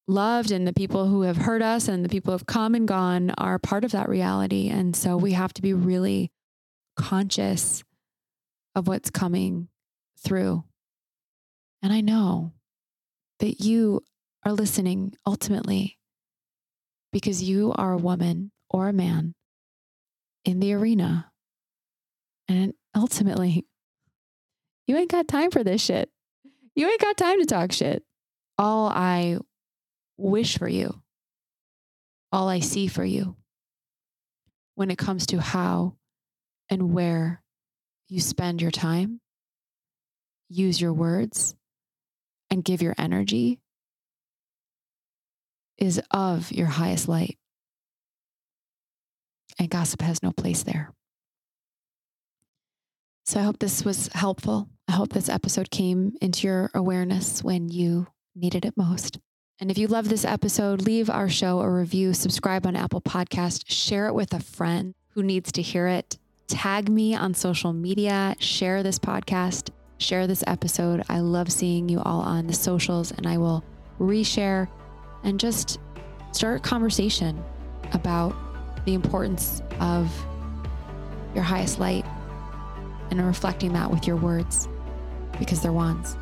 loved 0.07 0.51
and 0.51 0.67
the 0.67 0.73
people 0.73 1.07
who 1.07 1.23
have 1.23 1.37
hurt 1.39 1.63
us 1.63 1.89
and 1.89 2.05
the 2.05 2.09
people 2.09 2.31
who 2.31 2.37
have 2.37 2.47
come 2.47 2.75
and 2.75 2.87
gone 2.87 3.31
are 3.39 3.59
part 3.59 3.85
of 3.85 3.93
that 3.93 4.09
reality. 4.09 4.69
And 4.69 4.95
so 4.95 5.17
we 5.17 5.33
have 5.33 5.55
to 5.55 5.63
be 5.63 5.73
really 5.73 6.31
conscious 6.97 7.83
of 8.75 8.89
what's 8.89 9.11
coming 9.11 9.69
through. 10.19 10.65
And 11.83 11.93
I 11.93 12.01
know 12.01 12.53
that 13.41 13.61
you 13.61 14.03
are 14.45 14.53
listening 14.53 15.15
ultimately 15.27 15.99
because 17.13 17.43
you 17.43 17.73
are 17.77 17.93
a 17.93 17.99
woman 17.99 18.53
or 18.71 18.89
a 18.89 18.93
man 18.93 19.35
in 20.45 20.61
the 20.61 20.73
arena. 20.75 21.31
And 22.49 22.75
ultimately, 22.97 23.67
you 24.87 24.97
ain't 24.97 25.11
got 25.11 25.29
time 25.29 25.51
for 25.51 25.63
this 25.63 25.83
shit. 25.83 26.11
You 26.75 26.89
ain't 26.89 27.01
got 27.01 27.17
time 27.17 27.39
to 27.39 27.47
talk 27.47 27.73
shit. 27.73 28.03
All 28.59 28.89
I 28.89 29.39
wish 30.17 30.59
for 30.59 30.69
you, 30.69 31.03
all 32.31 32.49
I 32.49 32.61
see 32.61 32.87
for 32.87 33.05
you 33.05 33.37
when 34.75 34.91
it 34.91 34.99
comes 34.99 35.27
to 35.27 35.41
how 35.41 35.97
and 36.71 36.95
where 36.95 37.42
you 38.13 38.21
spend 38.21 38.61
your 38.61 38.71
time, 38.71 39.21
use 40.51 40.79
your 40.79 40.93
words, 40.93 41.55
and 42.51 42.63
give 42.63 42.83
your 42.83 42.95
energy 42.99 43.59
is 45.79 45.99
of 46.11 46.53
your 46.53 46.67
highest 46.67 47.09
light. 47.09 47.39
And 49.59 49.71
gossip 49.71 50.03
has 50.03 50.23
no 50.23 50.31
place 50.31 50.63
there. 50.63 50.93
So 53.25 53.41
I 53.41 53.45
hope 53.45 53.59
this 53.59 53.83
was 53.83 54.09
helpful. 54.09 54.69
I 54.87 54.93
hope 54.93 55.15
this 55.15 55.31
episode 55.31 55.71
came 55.71 56.13
into 56.21 56.47
your 56.47 56.71
awareness 56.75 57.43
when 57.43 57.71
you 57.71 58.09
needed 58.35 58.67
it 58.67 58.77
most. 58.77 59.19
And 59.59 59.71
if 59.71 59.79
you 59.79 59.87
love 59.87 60.11
this 60.11 60.27
episode, 60.27 60.83
leave 60.83 61.09
our 61.09 61.31
show 61.31 61.61
a 61.61 61.71
review, 61.71 62.13
subscribe 62.13 62.67
on 62.67 62.77
Apple 62.77 63.01
Podcast, 63.01 63.65
share 63.69 64.07
it 64.09 64.15
with 64.15 64.35
a 64.35 64.41
friend 64.41 64.95
who 65.15 65.23
needs 65.23 65.51
to 65.53 65.63
hear 65.63 65.87
it. 65.87 66.19
Tag 66.53 66.91
me 66.91 67.15
on 67.15 67.33
social 67.33 67.73
media, 67.73 68.37
share 68.39 68.83
this 68.83 68.99
podcast, 68.99 69.71
share 69.97 70.27
this 70.27 70.45
episode. 70.47 71.03
I 71.09 71.21
love 71.21 71.51
seeing 71.51 71.89
you 71.89 71.99
all 72.01 72.21
on 72.21 72.47
the 72.47 72.53
socials 72.53 73.11
and 73.11 73.27
I 73.27 73.39
will 73.39 73.65
reshare 73.99 74.69
and 75.25 75.41
just 75.41 75.81
start 76.33 76.59
a 76.59 76.61
conversation 76.61 77.43
about 77.95 78.37
the 78.85 78.93
importance 78.93 79.63
of 79.81 80.15
your 81.35 81.43
highest 81.43 81.81
light 81.81 82.05
and 83.11 83.27
reflecting 83.27 83.73
that 83.73 83.91
with 83.91 84.07
your 84.07 84.17
words 84.17 84.69
because 85.39 85.63
they're 85.63 85.73
wands. 85.73 86.17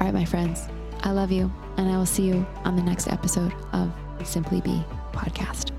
All 0.00 0.06
right, 0.06 0.14
my 0.14 0.24
friends, 0.24 0.68
I 1.02 1.10
love 1.10 1.30
you, 1.30 1.52
and 1.76 1.86
I 1.86 1.98
will 1.98 2.06
see 2.06 2.22
you 2.22 2.46
on 2.64 2.76
the 2.76 2.82
next 2.82 3.08
episode 3.08 3.52
of 3.74 3.92
Simply 4.24 4.62
Be 4.62 4.82
podcast. 5.12 5.75